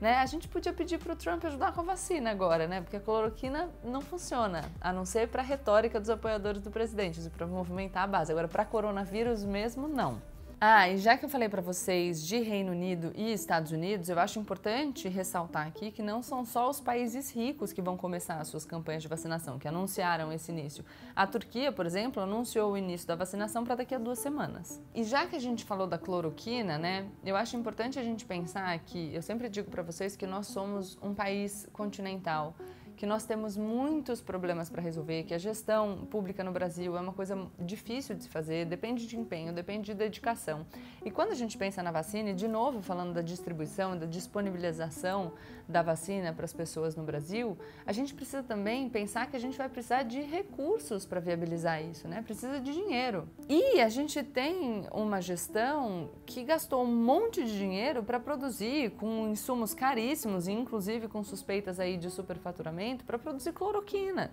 Né? 0.00 0.16
A 0.16 0.26
gente 0.26 0.48
podia 0.48 0.72
pedir 0.72 0.98
para 0.98 1.12
o 1.12 1.16
Trump 1.16 1.44
ajudar 1.44 1.72
com 1.72 1.80
a 1.82 1.84
vacina 1.84 2.30
agora, 2.30 2.66
né? 2.66 2.80
Porque 2.80 2.96
a 2.96 3.00
cloroquina 3.00 3.68
não 3.84 4.00
funciona, 4.00 4.62
a 4.80 4.92
não 4.92 5.04
ser 5.04 5.28
para 5.28 5.42
a 5.42 5.44
retórica 5.44 6.00
dos 6.00 6.08
apoiadores 6.08 6.62
do 6.62 6.70
presidente, 6.70 7.20
para 7.30 7.46
movimentar 7.46 8.04
a 8.04 8.06
base. 8.06 8.32
Agora, 8.32 8.48
para 8.48 8.64
coronavírus 8.64 9.44
mesmo, 9.44 9.86
não. 9.86 10.20
Ah, 10.62 10.90
e 10.90 10.98
já 10.98 11.16
que 11.16 11.24
eu 11.24 11.28
falei 11.30 11.48
para 11.48 11.62
vocês 11.62 12.22
de 12.22 12.38
Reino 12.40 12.72
Unido 12.72 13.14
e 13.16 13.32
Estados 13.32 13.72
Unidos, 13.72 14.10
eu 14.10 14.18
acho 14.18 14.38
importante 14.38 15.08
ressaltar 15.08 15.66
aqui 15.66 15.90
que 15.90 16.02
não 16.02 16.22
são 16.22 16.44
só 16.44 16.68
os 16.68 16.78
países 16.78 17.34
ricos 17.34 17.72
que 17.72 17.80
vão 17.80 17.96
começar 17.96 18.34
as 18.34 18.48
suas 18.48 18.66
campanhas 18.66 19.02
de 19.02 19.08
vacinação, 19.08 19.58
que 19.58 19.66
anunciaram 19.66 20.30
esse 20.30 20.52
início. 20.52 20.84
A 21.16 21.26
Turquia, 21.26 21.72
por 21.72 21.86
exemplo, 21.86 22.22
anunciou 22.22 22.72
o 22.72 22.76
início 22.76 23.08
da 23.08 23.14
vacinação 23.14 23.64
para 23.64 23.76
daqui 23.76 23.94
a 23.94 23.98
duas 23.98 24.18
semanas. 24.18 24.82
E 24.94 25.02
já 25.02 25.26
que 25.26 25.34
a 25.34 25.40
gente 25.40 25.64
falou 25.64 25.86
da 25.86 25.96
cloroquina, 25.96 26.76
né, 26.76 27.06
eu 27.24 27.36
acho 27.36 27.56
importante 27.56 27.98
a 27.98 28.02
gente 28.02 28.26
pensar 28.26 28.78
que, 28.80 29.14
eu 29.14 29.22
sempre 29.22 29.48
digo 29.48 29.70
para 29.70 29.82
vocês 29.82 30.14
que 30.14 30.26
nós 30.26 30.48
somos 30.48 30.98
um 31.00 31.14
país 31.14 31.66
continental 31.72 32.54
que 33.00 33.06
nós 33.06 33.24
temos 33.24 33.56
muitos 33.56 34.20
problemas 34.20 34.68
para 34.68 34.82
resolver, 34.82 35.22
que 35.22 35.32
a 35.32 35.38
gestão 35.38 36.06
pública 36.10 36.44
no 36.44 36.52
Brasil 36.52 36.98
é 36.98 37.00
uma 37.00 37.14
coisa 37.14 37.46
difícil 37.58 38.14
de 38.14 38.24
se 38.24 38.28
fazer, 38.28 38.66
depende 38.66 39.06
de 39.06 39.18
empenho, 39.18 39.54
depende 39.54 39.86
de 39.86 39.94
dedicação. 39.94 40.66
E 41.02 41.10
quando 41.10 41.30
a 41.30 41.34
gente 41.34 41.56
pensa 41.56 41.82
na 41.82 41.90
vacina, 41.90 42.28
e 42.28 42.34
de 42.34 42.46
novo 42.46 42.82
falando 42.82 43.14
da 43.14 43.22
distribuição, 43.22 43.96
da 43.96 44.04
disponibilização 44.04 45.32
da 45.66 45.80
vacina 45.80 46.34
para 46.34 46.44
as 46.44 46.52
pessoas 46.52 46.94
no 46.94 47.02
Brasil, 47.02 47.56
a 47.86 47.92
gente 47.92 48.12
precisa 48.12 48.42
também 48.42 48.86
pensar 48.90 49.30
que 49.30 49.36
a 49.36 49.40
gente 49.40 49.56
vai 49.56 49.70
precisar 49.70 50.02
de 50.02 50.20
recursos 50.20 51.06
para 51.06 51.20
viabilizar 51.20 51.82
isso, 51.82 52.06
né? 52.06 52.20
Precisa 52.20 52.60
de 52.60 52.70
dinheiro. 52.70 53.26
E 53.48 53.80
a 53.80 53.88
gente 53.88 54.22
tem 54.22 54.86
uma 54.92 55.22
gestão 55.22 56.10
que 56.26 56.44
gastou 56.44 56.82
um 56.82 56.94
monte 56.94 57.42
de 57.44 57.56
dinheiro 57.56 58.02
para 58.02 58.20
produzir 58.20 58.90
com 58.98 59.26
insumos 59.30 59.72
caríssimos, 59.72 60.48
inclusive 60.48 61.08
com 61.08 61.24
suspeitas 61.24 61.80
aí 61.80 61.96
de 61.96 62.10
superfaturamento 62.10 62.89
para 62.98 63.18
produzir 63.18 63.52
cloroquina. 63.52 64.30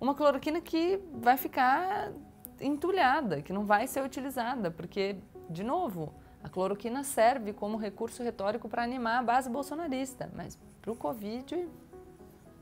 Uma 0.00 0.14
cloroquina 0.14 0.60
que 0.60 1.00
vai 1.14 1.36
ficar 1.36 2.12
entulhada, 2.60 3.42
que 3.42 3.52
não 3.52 3.64
vai 3.64 3.86
ser 3.86 4.02
utilizada, 4.04 4.70
porque, 4.70 5.16
de 5.48 5.62
novo, 5.62 6.14
a 6.42 6.48
cloroquina 6.48 7.02
serve 7.02 7.52
como 7.52 7.76
recurso 7.76 8.22
retórico 8.22 8.68
para 8.68 8.82
animar 8.82 9.20
a 9.20 9.22
base 9.22 9.50
bolsonarista, 9.50 10.30
mas 10.34 10.58
para 10.80 10.92
o 10.92 10.96
Covid, 10.96 11.54
uh 11.54 11.68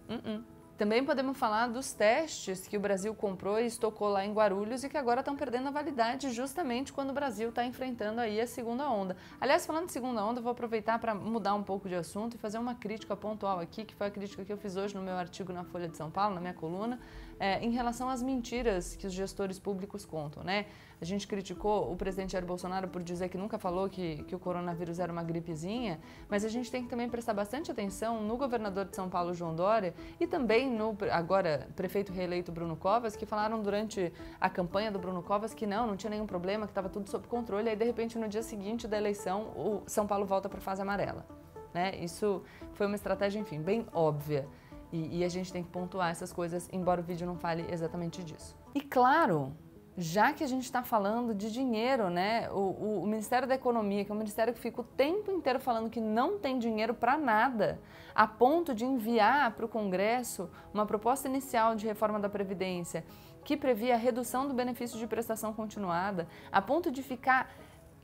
-uh. 0.08 0.44
Também 0.76 1.04
podemos 1.04 1.38
falar 1.38 1.68
dos 1.68 1.92
testes 1.92 2.66
que 2.66 2.76
o 2.76 2.80
Brasil 2.80 3.14
comprou 3.14 3.60
e 3.60 3.66
estocou 3.66 4.08
lá 4.08 4.24
em 4.24 4.32
Guarulhos 4.32 4.82
e 4.82 4.88
que 4.88 4.98
agora 4.98 5.20
estão 5.20 5.36
perdendo 5.36 5.68
a 5.68 5.70
validade 5.70 6.32
justamente 6.32 6.92
quando 6.92 7.10
o 7.10 7.12
Brasil 7.12 7.50
está 7.50 7.64
enfrentando 7.64 8.20
aí 8.20 8.40
a 8.40 8.46
segunda 8.46 8.90
onda. 8.90 9.16
Aliás, 9.40 9.64
falando 9.64 9.86
de 9.86 9.92
segunda 9.92 10.24
onda, 10.24 10.40
vou 10.40 10.50
aproveitar 10.50 10.98
para 10.98 11.14
mudar 11.14 11.54
um 11.54 11.62
pouco 11.62 11.88
de 11.88 11.94
assunto 11.94 12.34
e 12.34 12.38
fazer 12.38 12.58
uma 12.58 12.74
crítica 12.74 13.14
pontual 13.14 13.60
aqui, 13.60 13.84
que 13.84 13.94
foi 13.94 14.08
a 14.08 14.10
crítica 14.10 14.44
que 14.44 14.52
eu 14.52 14.56
fiz 14.56 14.74
hoje 14.74 14.96
no 14.96 15.02
meu 15.02 15.14
artigo 15.14 15.52
na 15.52 15.62
Folha 15.62 15.88
de 15.88 15.96
São 15.96 16.10
Paulo, 16.10 16.34
na 16.34 16.40
minha 16.40 16.54
coluna, 16.54 16.98
é, 17.38 17.64
em 17.64 17.70
relação 17.70 18.08
às 18.08 18.22
mentiras 18.22 18.96
que 18.96 19.06
os 19.06 19.12
gestores 19.12 19.58
públicos 19.58 20.04
contam, 20.04 20.42
né? 20.42 20.66
A 21.00 21.04
gente 21.04 21.26
criticou 21.26 21.92
o 21.92 21.96
presidente 21.96 22.32
Jair 22.32 22.46
Bolsonaro 22.46 22.88
por 22.88 23.02
dizer 23.02 23.28
que 23.28 23.36
nunca 23.36 23.58
falou 23.58 23.88
que, 23.88 24.22
que 24.24 24.34
o 24.34 24.38
coronavírus 24.38 24.98
era 24.98 25.12
uma 25.12 25.22
gripezinha, 25.22 26.00
mas 26.28 26.44
a 26.44 26.48
gente 26.48 26.70
tem 26.70 26.82
que 26.82 26.88
também 26.88 27.08
prestar 27.08 27.34
bastante 27.34 27.70
atenção 27.70 28.22
no 28.22 28.36
governador 28.36 28.86
de 28.86 28.96
São 28.96 29.08
Paulo, 29.08 29.34
João 29.34 29.54
Dória, 29.54 29.94
e 30.18 30.26
também 30.26 30.70
no 30.70 30.96
agora 31.10 31.68
prefeito 31.76 32.12
reeleito 32.12 32.52
Bruno 32.52 32.76
Covas, 32.76 33.16
que 33.16 33.26
falaram 33.26 33.60
durante 33.60 34.12
a 34.40 34.48
campanha 34.48 34.90
do 34.90 34.98
Bruno 34.98 35.22
Covas 35.22 35.52
que 35.52 35.66
não, 35.66 35.86
não 35.86 35.96
tinha 35.96 36.10
nenhum 36.10 36.26
problema, 36.26 36.66
que 36.66 36.70
estava 36.70 36.88
tudo 36.88 37.10
sob 37.10 37.26
controle, 37.26 37.68
aí 37.68 37.76
de 37.76 37.84
repente 37.84 38.18
no 38.18 38.28
dia 38.28 38.42
seguinte 38.42 38.88
da 38.88 38.96
eleição 38.96 39.42
o 39.56 39.82
São 39.86 40.06
Paulo 40.06 40.24
volta 40.24 40.48
para 40.48 40.58
a 40.58 40.62
fase 40.62 40.80
amarela. 40.80 41.26
Né? 41.74 41.96
Isso 41.96 42.40
foi 42.74 42.86
uma 42.86 42.94
estratégia, 42.94 43.40
enfim, 43.40 43.60
bem 43.60 43.84
óbvia. 43.92 44.46
E, 44.94 45.18
e 45.18 45.24
a 45.24 45.28
gente 45.28 45.52
tem 45.52 45.60
que 45.60 45.70
pontuar 45.70 46.10
essas 46.10 46.32
coisas, 46.32 46.68
embora 46.72 47.00
o 47.00 47.04
vídeo 47.04 47.26
não 47.26 47.36
fale 47.36 47.66
exatamente 47.68 48.22
disso. 48.22 48.56
E 48.72 48.80
claro, 48.80 49.52
já 49.96 50.32
que 50.32 50.44
a 50.44 50.46
gente 50.46 50.62
está 50.62 50.84
falando 50.84 51.34
de 51.34 51.50
dinheiro, 51.50 52.08
né? 52.08 52.48
O, 52.52 52.58
o, 52.58 53.02
o, 53.02 53.06
Ministério 53.06 53.48
da 53.48 53.56
Economia, 53.56 54.04
que 54.04 54.12
é 54.12 54.14
um 54.14 54.18
ministério 54.18 54.54
que 54.54 54.60
fica 54.60 54.82
o 54.82 54.84
tempo 54.84 55.32
inteiro 55.32 55.58
falando 55.58 55.90
que 55.90 56.00
não 56.00 56.38
tem 56.38 56.60
dinheiro 56.60 56.94
para 56.94 57.18
nada, 57.18 57.80
a 58.14 58.24
ponto 58.24 58.72
de 58.72 58.84
enviar 58.84 59.50
para 59.56 59.66
o 59.66 59.68
Congresso 59.68 60.48
uma 60.72 60.86
proposta 60.86 61.26
inicial 61.26 61.74
de 61.74 61.84
reforma 61.84 62.20
da 62.20 62.28
Previdência 62.28 63.04
que 63.44 63.56
previa 63.56 63.94
a 63.94 63.98
redução 63.98 64.46
do 64.48 64.54
benefício 64.54 64.98
de 64.98 65.06
prestação 65.06 65.52
continuada, 65.52 66.26
a 66.50 66.62
ponto 66.62 66.90
de 66.90 67.02
ficar 67.02 67.52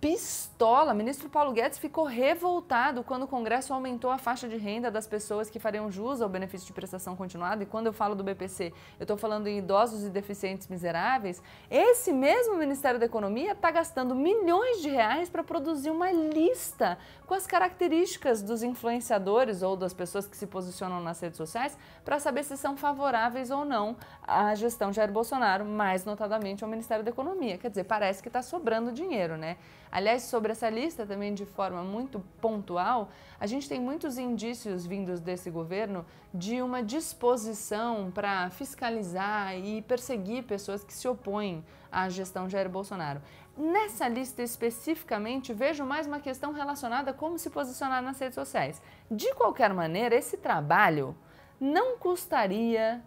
pistola. 0.00 0.94
Ministro 0.94 1.28
Paulo 1.28 1.52
Guedes 1.52 1.78
ficou 1.78 2.04
revoltado 2.04 3.04
quando 3.04 3.24
o 3.24 3.28
Congresso 3.28 3.74
aumentou 3.74 4.10
a 4.10 4.16
faixa 4.16 4.48
de 4.48 4.56
renda 4.56 4.90
das 4.90 5.06
pessoas 5.06 5.50
que 5.50 5.58
fariam 5.58 5.90
jus 5.90 6.22
ao 6.22 6.28
benefício 6.28 6.66
de 6.66 6.72
prestação 6.72 7.14
continuada. 7.14 7.62
E 7.62 7.66
quando 7.66 7.86
eu 7.86 7.92
falo 7.92 8.14
do 8.14 8.24
BPC, 8.24 8.72
eu 8.98 9.04
estou 9.04 9.16
falando 9.16 9.46
em 9.46 9.58
idosos 9.58 10.04
e 10.04 10.08
deficientes 10.08 10.68
miseráveis. 10.68 11.42
Esse 11.70 12.12
mesmo 12.12 12.56
Ministério 12.56 12.98
da 12.98 13.04
Economia 13.04 13.52
está 13.52 13.70
gastando 13.70 14.14
milhões 14.14 14.80
de 14.80 14.88
reais 14.88 15.28
para 15.28 15.44
produzir 15.44 15.90
uma 15.90 16.10
lista 16.10 16.96
com 17.26 17.34
as 17.34 17.46
características 17.46 18.42
dos 18.42 18.62
influenciadores 18.62 19.62
ou 19.62 19.76
das 19.76 19.92
pessoas 19.92 20.26
que 20.26 20.36
se 20.36 20.46
posicionam 20.46 21.00
nas 21.02 21.20
redes 21.20 21.36
sociais 21.36 21.76
para 22.04 22.18
saber 22.18 22.42
se 22.44 22.56
são 22.56 22.76
favoráveis 22.76 23.50
ou 23.50 23.66
não 23.66 23.96
à 24.22 24.54
gestão 24.54 24.90
de 24.90 24.96
Jair 24.96 25.12
Bolsonaro, 25.12 25.64
mais 25.64 26.06
notadamente 26.06 26.64
ao 26.64 26.70
Ministério 26.70 27.04
da 27.04 27.10
Economia. 27.10 27.58
Quer 27.58 27.68
dizer, 27.68 27.84
parece 27.84 28.22
que 28.22 28.28
está 28.28 28.40
sobrando 28.40 28.90
dinheiro, 28.90 29.36
né? 29.36 29.58
Aliás, 29.92 30.22
sobre 30.22 30.52
essa 30.52 30.70
lista 30.70 31.04
também 31.04 31.34
de 31.34 31.44
forma 31.44 31.82
muito 31.82 32.20
pontual, 32.40 33.10
a 33.40 33.46
gente 33.46 33.68
tem 33.68 33.80
muitos 33.80 34.18
indícios 34.18 34.86
vindos 34.86 35.20
desse 35.20 35.50
governo 35.50 36.06
de 36.32 36.62
uma 36.62 36.82
disposição 36.82 38.10
para 38.12 38.50
fiscalizar 38.50 39.56
e 39.56 39.82
perseguir 39.82 40.44
pessoas 40.44 40.84
que 40.84 40.92
se 40.92 41.08
opõem 41.08 41.64
à 41.90 42.08
gestão 42.08 42.48
Jair 42.48 42.68
Bolsonaro. 42.68 43.20
Nessa 43.56 44.06
lista 44.06 44.42
especificamente, 44.42 45.52
vejo 45.52 45.84
mais 45.84 46.06
uma 46.06 46.20
questão 46.20 46.52
relacionada 46.52 47.10
a 47.10 47.14
como 47.14 47.38
se 47.38 47.50
posicionar 47.50 48.00
nas 48.00 48.18
redes 48.18 48.36
sociais. 48.36 48.80
De 49.10 49.34
qualquer 49.34 49.74
maneira, 49.74 50.14
esse 50.14 50.36
trabalho 50.36 51.16
não 51.60 51.98
custaria 51.98 53.02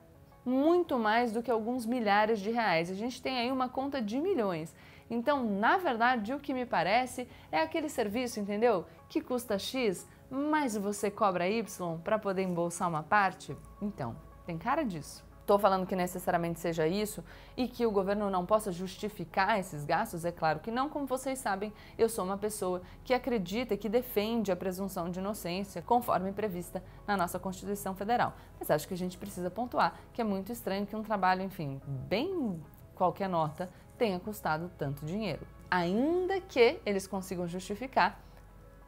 muito 0.45 0.99
mais 0.99 1.31
do 1.31 1.41
que 1.41 1.49
alguns 1.49 1.85
milhares 1.85 2.39
de 2.39 2.51
reais. 2.51 2.91
A 2.91 2.93
gente 2.93 3.21
tem 3.21 3.39
aí 3.39 3.51
uma 3.51 3.69
conta 3.69 4.01
de 4.01 4.19
milhões. 4.19 4.75
Então, 5.13 5.43
na 5.43 5.77
verdade, 5.77 6.33
o 6.33 6.39
que 6.39 6.53
me 6.53 6.65
parece 6.65 7.27
é 7.51 7.61
aquele 7.61 7.87
serviço, 7.87 8.39
entendeu? 8.39 8.85
Que 9.07 9.21
custa 9.21 9.59
X, 9.59 10.07
mas 10.29 10.75
você 10.75 11.11
cobra 11.11 11.47
Y 11.47 11.97
para 11.99 12.17
poder 12.17 12.41
embolsar 12.41 12.89
uma 12.89 13.03
parte? 13.03 13.55
Então, 13.81 14.15
tem 14.45 14.57
cara 14.57 14.83
disso. 14.83 15.23
Estou 15.41 15.59
falando 15.59 15.85
que 15.85 15.95
necessariamente 15.95 16.61
seja 16.61 16.87
isso 16.87 17.21
e 17.57 17.67
que 17.67 17.85
o 17.85 17.91
governo 17.91 18.29
não 18.29 18.45
possa 18.45 18.71
justificar 18.71 19.59
esses 19.59 19.83
gastos? 19.85 20.23
É 20.23 20.31
claro 20.31 20.61
que 20.61 20.71
não, 20.71 20.87
como 20.87 21.05
vocês 21.05 21.37
sabem, 21.37 21.73
eu 21.97 22.07
sou 22.07 22.23
uma 22.23 22.37
pessoa 22.37 22.81
que 23.03 23.13
acredita 23.13 23.73
e 23.73 23.77
que 23.77 23.89
defende 23.89 24.53
a 24.53 24.55
presunção 24.55 25.11
de 25.11 25.19
inocência 25.19 25.81
conforme 25.81 26.31
prevista 26.31 26.81
na 27.05 27.17
nossa 27.17 27.37
Constituição 27.37 27.93
Federal. 27.93 28.33
Mas 28.57 28.71
acho 28.71 28.87
que 28.87 28.93
a 28.93 28.97
gente 28.97 29.17
precisa 29.17 29.51
pontuar 29.51 29.99
que 30.13 30.21
é 30.21 30.23
muito 30.23 30.49
estranho 30.49 30.85
que 30.85 30.95
um 30.95 31.03
trabalho, 31.03 31.43
enfim, 31.43 31.81
bem 31.85 32.63
qualquer 32.95 33.27
nota, 33.27 33.69
tenha 33.97 34.19
custado 34.19 34.71
tanto 34.77 35.05
dinheiro. 35.05 35.45
Ainda 35.69 36.39
que 36.41 36.79
eles 36.85 37.07
consigam 37.07 37.47
justificar, 37.47 38.21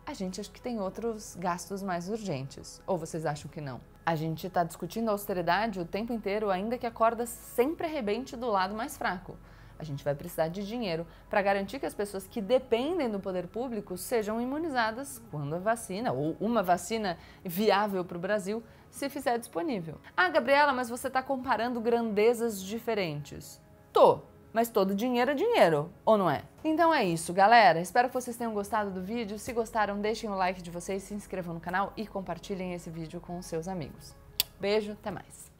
a 0.06 0.14
gente 0.14 0.40
acha 0.40 0.52
que 0.52 0.62
tem 0.62 0.80
outros 0.80 1.36
gastos 1.36 1.82
mais 1.82 2.10
urgentes. 2.10 2.82
Ou 2.86 2.98
vocês 2.98 3.26
acham 3.26 3.50
que 3.50 3.60
não? 3.60 3.82
A 4.06 4.16
gente 4.16 4.46
está 4.46 4.64
discutindo 4.64 5.10
austeridade 5.10 5.80
o 5.80 5.86
tempo 5.86 6.14
inteiro, 6.14 6.52
ainda 6.52 6.78
que 6.78 6.86
a 6.86 6.92
corda 6.92 7.26
sempre 7.26 7.88
arrebente 7.88 8.38
do 8.38 8.48
lado 8.48 8.76
mais 8.76 8.96
fraco. 8.96 9.36
A 9.78 9.84
gente 9.84 10.04
vai 10.04 10.16
precisar 10.16 10.48
de 10.48 10.66
dinheiro 10.66 11.06
para 11.30 11.42
garantir 11.42 11.80
que 11.80 11.86
as 11.86 11.94
pessoas 11.94 12.28
que 12.28 12.42
dependem 12.42 13.10
do 13.10 13.20
poder 13.20 13.48
público 13.48 13.98
sejam 13.98 14.40
imunizadas 14.40 15.22
quando 15.32 15.56
a 15.56 15.60
vacina, 15.60 16.14
ou 16.14 16.38
uma 16.40 16.64
vacina 16.64 17.18
viável 17.44 18.06
para 18.06 18.18
o 18.18 18.22
Brasil, 18.22 18.64
se 18.90 19.10
fizer 19.10 19.38
disponível. 19.38 20.00
Ah, 20.16 20.30
Gabriela, 20.30 20.72
mas 20.72 20.88
você 20.88 21.08
está 21.08 21.22
comparando 21.22 21.82
grandezas 21.82 22.62
diferentes. 22.62 23.60
Tô, 23.92 24.22
mas 24.56 24.70
todo 24.70 24.96
dinheiro 24.96 25.32
é 25.32 25.34
dinheiro, 25.34 25.92
ou 26.06 26.18
não 26.18 26.30
é? 26.30 26.42
Então 26.64 26.94
é 26.94 27.04
isso, 27.04 27.34
galera. 27.34 27.82
Espero 27.82 28.08
que 28.08 28.14
vocês 28.14 28.38
tenham 28.38 28.54
gostado 28.54 28.90
do 28.90 29.02
vídeo. 29.02 29.38
Se 29.38 29.52
gostaram, 29.52 30.00
deixem 30.00 30.30
o 30.30 30.36
like 30.36 30.62
de 30.62 30.72
vocês, 30.72 31.04
se 31.04 31.14
inscrevam 31.14 31.54
no 31.54 31.60
canal 31.60 31.92
e 31.98 32.08
compartilhem 32.08 32.74
esse 32.74 32.90
vídeo 32.90 33.20
com 33.20 33.42
seus 33.42 33.68
amigos. 33.68 34.16
Beijo, 34.58 34.94
até 34.94 35.12
mais. 35.12 35.55